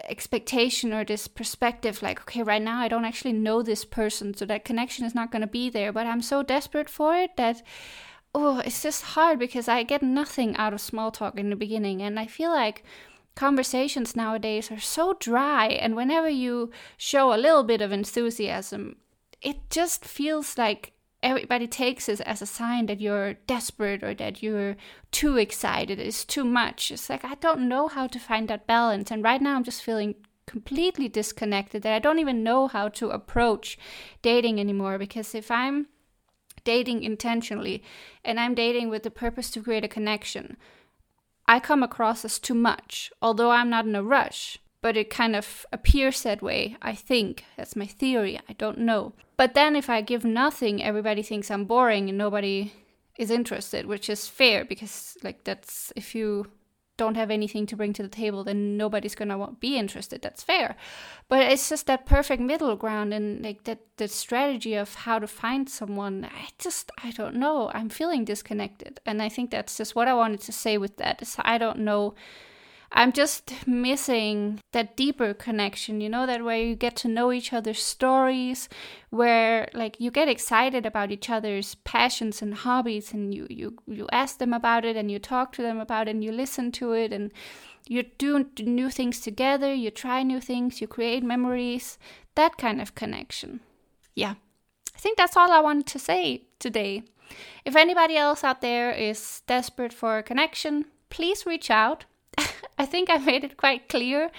expectation 0.05 0.93
or 0.93 1.05
this 1.05 1.29
perspective 1.29 2.03
like 2.03 2.21
okay 2.21 2.43
right 2.43 2.63
now 2.63 2.81
i 2.81 2.89
don't 2.89 3.05
actually 3.05 3.33
know 3.33 3.63
this 3.63 3.85
person 3.85 4.35
so 4.35 4.45
that 4.45 4.65
connection 4.65 5.05
is 5.05 5.15
not 5.15 5.31
going 5.31 5.41
to 5.41 5.47
be 5.47 5.71
there 5.71 5.93
but 5.93 6.07
i'm 6.07 6.23
so 6.23 6.43
desperate 6.43 6.89
for 6.89 7.15
it 7.15 7.37
that 7.37 7.63
oh 8.35 8.59
it's 8.61 8.83
just 8.83 9.03
hard 9.03 9.39
because 9.39 9.69
i 9.69 9.83
get 9.83 10.03
nothing 10.03 10.57
out 10.57 10.73
of 10.73 10.81
small 10.81 11.11
talk 11.11 11.39
in 11.39 11.51
the 11.51 11.57
beginning 11.57 12.03
and 12.03 12.19
i 12.19 12.27
feel 12.27 12.51
like 12.51 12.83
conversations 13.35 14.15
nowadays 14.15 14.71
are 14.71 14.81
so 14.81 15.17
dry 15.21 15.67
and 15.67 15.97
whenever 15.97 16.29
you 16.29 16.71
show 16.97 17.33
a 17.33 17.39
little 17.39 17.65
bit 17.65 17.81
of 17.81 17.93
enthusiasm 17.93 18.97
it 19.41 19.71
just 19.71 20.05
feels 20.05 20.59
like 20.59 20.92
everybody 21.23 21.67
takes 21.67 22.07
this 22.07 22.21
as 22.21 22.43
a 22.43 22.47
sign 22.47 22.87
that 22.87 23.01
you're 23.01 23.35
desperate 23.47 24.03
or 24.03 24.15
that 24.15 24.43
you're 24.43 24.77
too 25.11 25.37
excited, 25.37 25.99
it's 25.99 26.25
too 26.25 26.45
much. 26.45 26.91
It's 26.91 27.09
like 27.09 27.25
I 27.25 27.35
don't 27.37 27.69
know 27.69 27.89
how 27.89 28.07
to 28.07 28.19
find 28.19 28.49
that 28.49 28.67
balance. 28.67 29.11
And 29.11 29.23
right 29.23 29.41
now 29.41 29.57
I'm 29.57 29.65
just 29.65 29.83
feeling 29.83 30.17
completely 30.47 31.09
disconnected 31.09 31.83
that 31.83 31.95
I 31.95 31.99
don't 31.99 32.19
even 32.19 32.43
know 32.43 32.67
how 32.67 32.89
to 32.89 33.11
approach 33.11 33.79
dating 34.23 34.59
anymore 34.59 34.99
because 34.99 35.35
if 35.35 35.51
I'm 35.51 35.87
dating 36.65 37.03
intentionally 37.03 37.83
and 38.25 38.39
I'm 38.39 38.55
dating 38.55 38.89
with 38.89 39.03
the 39.03 39.11
purpose 39.11 39.51
to 39.53 39.63
create 39.63 39.85
a 39.85 39.89
connection, 39.89 40.57
I 41.47 41.61
come 41.61 41.83
across 41.83 42.25
as 42.25 42.39
too 42.39 42.55
much, 42.55 43.13
although 43.21 43.51
I'm 43.51 43.71
not 43.71 43.87
in 43.87 43.95
a 43.95 44.03
rush 44.03 44.59
but 44.83 44.97
it 44.97 45.09
kind 45.09 45.35
of 45.35 45.65
appears 45.73 46.23
that 46.23 46.43
way, 46.43 46.77
I 46.83 46.95
think. 46.95 47.45
That's 47.57 47.77
my 47.77 47.87
theory, 47.87 48.39
I 48.49 48.53
don't 48.55 48.79
know. 48.79 49.15
But 49.37 49.55
then 49.55 49.75
if 49.77 49.89
I 49.89 50.03
give 50.03 50.25
nothing, 50.25 50.83
everybody 50.83 51.23
thinks 51.23 51.51
I'm 51.51 51.65
boring 51.65 52.09
and 52.09 52.19
nobody 52.19 52.73
is 53.17 53.31
interested, 53.31 53.87
which 53.87 54.11
is 54.11 54.29
fair 54.29 54.65
because, 54.65 55.17
like, 55.23 55.45
that's 55.45 55.93
if 55.97 56.15
you 56.15 56.49
don't 56.97 57.15
have 57.15 57.31
anything 57.31 57.65
to 57.67 57.77
bring 57.77 57.93
to 57.95 58.03
the 58.03 58.09
table, 58.09 58.45
then 58.45 58.77
nobody's 58.77 59.15
gonna 59.15 59.53
be 59.61 59.79
interested. 59.79 60.21
That's 60.21 60.43
fair. 60.43 60.77
But 61.29 61.51
it's 61.51 61.69
just 61.69 61.87
that 61.87 62.05
perfect 62.05 62.43
middle 62.43 62.77
ground 62.77 63.15
and 63.15 63.43
like 63.43 63.65
that 63.65 63.81
the 63.97 64.09
strategy 64.09 64.75
of 64.75 64.95
how 64.95 65.19
to 65.19 65.27
find 65.27 65.69
someone. 65.69 66.25
I 66.25 66.49
just 66.59 66.91
I 67.03 67.11
don't 67.13 67.37
know. 67.37 67.71
I'm 67.73 67.89
feeling 67.89 68.25
disconnected, 68.25 69.01
and 69.07 69.23
I 69.23 69.29
think 69.29 69.51
that's 69.51 69.77
just 69.77 69.95
what 69.95 70.09
I 70.09 70.15
wanted 70.15 70.41
to 70.43 70.53
say 70.53 70.77
with 70.77 70.97
that. 70.99 71.23
Is 71.23 71.37
I 71.39 71.57
don't 71.57 71.79
know 71.79 72.15
I'm 72.95 73.13
just 73.13 73.67
missing 73.67 74.61
that 74.73 74.97
deeper 74.97 75.33
connection, 75.33 76.03
you 76.03 76.11
know, 76.11 76.27
that 76.27 76.45
where 76.45 76.59
you 76.59 76.75
get 76.75 76.95
to 76.97 77.09
know 77.09 77.33
each 77.33 77.53
other's 77.53 77.83
stories, 77.83 78.69
where 79.09 79.69
like 79.73 79.99
you 79.99 80.11
get 80.11 80.29
excited 80.29 80.85
about 80.85 81.11
each 81.11 81.31
other's 81.31 81.75
passions 81.77 82.43
and 82.43 82.55
hobbies 82.55 83.13
and 83.13 83.35
you 83.35 83.47
you 83.49 83.79
you 83.87 84.09
ask 84.13 84.39
them 84.39 84.53
about 84.53 84.85
it 84.85 84.95
and 84.95 85.11
you 85.11 85.19
talk 85.19 85.53
to 85.53 85.63
them 85.63 85.81
about 85.81 86.07
it 86.07 86.11
and 86.11 86.23
you 86.23 86.33
listen 86.33 86.71
to 86.73 86.93
it 86.93 87.13
and 87.13 87.33
you 87.89 88.03
do 88.03 88.47
new 88.61 88.91
things 88.91 89.21
together, 89.21 89.73
you 89.73 89.91
try 89.91 90.23
new 90.23 90.41
things, 90.41 90.81
you 90.81 90.87
create 90.87 91.25
memories, 91.25 91.99
that 92.35 92.59
kind 92.59 92.81
of 92.81 92.95
connection. 92.95 93.61
Yeah. 94.15 94.35
I 94.95 94.99
think 94.99 95.17
that's 95.17 95.37
all 95.37 95.51
I 95.51 95.61
wanted 95.61 95.87
to 95.87 95.99
say 95.99 96.45
today. 96.59 97.03
If 97.65 97.75
anybody 97.75 98.17
else 98.17 98.45
out 98.45 98.61
there 98.61 98.93
is 98.93 99.43
desperate 99.47 99.93
for 99.93 100.19
a 100.19 100.23
connection, 100.23 100.85
please 101.09 101.47
reach 101.47 101.71
out. 101.71 102.05
I 102.79 102.87
think 102.87 103.11
I 103.11 103.17
made 103.31 103.45
it 103.45 103.57
quite 103.57 103.89
clear 103.89 104.31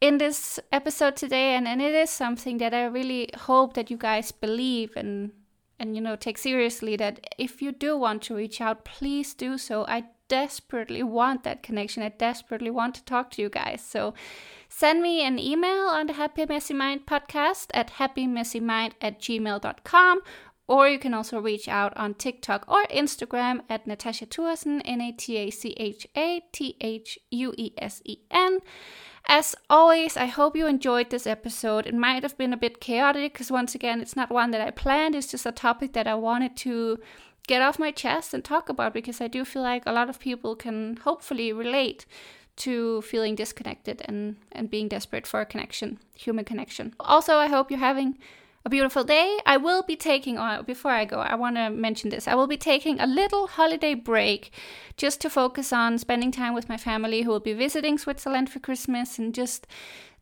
in 0.00 0.18
this 0.18 0.58
episode 0.72 1.16
today 1.16 1.54
and, 1.54 1.68
and 1.68 1.82
it 1.82 1.94
is 1.94 2.10
something 2.10 2.58
that 2.58 2.72
I 2.72 2.84
really 2.84 3.30
hope 3.36 3.74
that 3.74 3.90
you 3.90 3.96
guys 3.96 4.32
believe 4.32 4.96
and 4.96 5.32
and 5.78 5.94
you 5.94 6.00
know 6.02 6.16
take 6.16 6.38
seriously 6.38 6.96
that 6.96 7.34
if 7.38 7.62
you 7.62 7.72
do 7.72 7.96
want 7.96 8.22
to 8.22 8.34
reach 8.34 8.60
out 8.60 8.84
please 8.84 9.34
do 9.34 9.58
so. 9.58 9.84
I 9.86 10.04
desperately 10.30 11.02
want 11.02 11.42
that 11.42 11.62
connection. 11.62 12.02
I 12.02 12.08
desperately 12.10 12.70
want 12.70 12.94
to 12.94 13.04
talk 13.04 13.30
to 13.32 13.42
you 13.42 13.50
guys. 13.50 13.82
So 13.82 14.14
send 14.68 15.02
me 15.02 15.26
an 15.26 15.38
email 15.38 15.88
on 15.88 16.06
the 16.06 16.12
Happy 16.14 16.46
Messy 16.46 16.72
Mind 16.72 17.04
podcast 17.04 17.66
at 17.74 17.94
happymessymind 17.94 18.92
at 19.02 19.20
gmail.com 19.20 20.20
or 20.70 20.86
you 20.86 21.00
can 21.00 21.12
also 21.12 21.40
reach 21.40 21.66
out 21.66 21.92
on 21.96 22.14
TikTok 22.14 22.64
or 22.68 22.84
Instagram 22.84 23.62
at 23.68 23.86
Natacha 23.88 24.28
Thuesen, 24.28 24.80
N 24.84 25.00
A 25.00 25.10
T 25.10 25.36
A 25.36 25.50
C 25.50 25.74
H 25.76 26.06
A 26.16 26.44
T 26.52 26.76
H 26.80 27.18
U 27.32 27.52
E 27.58 27.72
S 27.76 28.00
E 28.04 28.18
N. 28.30 28.60
As 29.26 29.56
always, 29.68 30.16
I 30.16 30.26
hope 30.26 30.56
you 30.56 30.68
enjoyed 30.68 31.10
this 31.10 31.26
episode. 31.26 31.88
It 31.88 31.94
might 31.94 32.22
have 32.22 32.38
been 32.38 32.52
a 32.52 32.56
bit 32.56 32.80
chaotic 32.80 33.32
because, 33.32 33.50
once 33.50 33.74
again, 33.74 34.00
it's 34.00 34.14
not 34.14 34.30
one 34.30 34.52
that 34.52 34.60
I 34.60 34.70
planned, 34.70 35.16
it's 35.16 35.32
just 35.32 35.44
a 35.44 35.50
topic 35.50 35.92
that 35.94 36.06
I 36.06 36.14
wanted 36.14 36.56
to 36.58 37.00
get 37.48 37.62
off 37.62 37.80
my 37.80 37.90
chest 37.90 38.32
and 38.32 38.44
talk 38.44 38.68
about 38.68 38.94
because 38.94 39.20
I 39.20 39.26
do 39.26 39.44
feel 39.44 39.62
like 39.62 39.82
a 39.86 39.92
lot 39.92 40.08
of 40.08 40.20
people 40.20 40.54
can 40.54 40.98
hopefully 40.98 41.52
relate 41.52 42.06
to 42.58 43.02
feeling 43.02 43.34
disconnected 43.34 44.02
and, 44.04 44.36
and 44.52 44.70
being 44.70 44.86
desperate 44.86 45.26
for 45.26 45.40
a 45.40 45.46
connection, 45.46 45.98
human 46.14 46.44
connection. 46.44 46.94
Also, 47.00 47.34
I 47.34 47.48
hope 47.48 47.72
you're 47.72 47.80
having 47.80 48.18
a 48.64 48.70
beautiful 48.70 49.04
day. 49.04 49.38
I 49.46 49.56
will 49.56 49.82
be 49.82 49.96
taking, 49.96 50.36
uh, 50.38 50.62
before 50.62 50.90
I 50.90 51.04
go, 51.04 51.18
I 51.20 51.34
want 51.34 51.56
to 51.56 51.70
mention 51.70 52.10
this. 52.10 52.28
I 52.28 52.34
will 52.34 52.46
be 52.46 52.56
taking 52.56 53.00
a 53.00 53.06
little 53.06 53.46
holiday 53.46 53.94
break 53.94 54.52
just 54.96 55.20
to 55.22 55.30
focus 55.30 55.72
on 55.72 55.98
spending 55.98 56.30
time 56.30 56.54
with 56.54 56.68
my 56.68 56.76
family 56.76 57.22
who 57.22 57.30
will 57.30 57.40
be 57.40 57.54
visiting 57.54 57.96
Switzerland 57.96 58.50
for 58.50 58.58
Christmas 58.58 59.18
and 59.18 59.34
just 59.34 59.66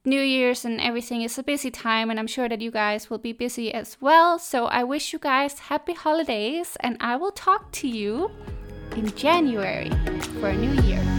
New 0.04 0.22
Year's 0.22 0.64
and 0.64 0.80
everything 0.80 1.22
is 1.22 1.36
a 1.36 1.42
busy 1.42 1.70
time, 1.70 2.08
and 2.08 2.18
I'm 2.18 2.28
sure 2.28 2.48
that 2.48 2.62
you 2.62 2.70
guys 2.70 3.10
will 3.10 3.18
be 3.18 3.32
busy 3.32 3.74
as 3.74 3.96
well. 4.00 4.38
So 4.38 4.66
I 4.66 4.84
wish 4.84 5.12
you 5.12 5.18
guys 5.18 5.58
happy 5.58 5.92
holidays, 5.92 6.76
and 6.80 6.96
I 7.00 7.16
will 7.16 7.32
talk 7.32 7.72
to 7.72 7.88
you 7.88 8.30
in 8.96 9.14
January 9.16 9.90
for 10.40 10.48
a 10.48 10.56
new 10.56 10.80
year. 10.82 11.17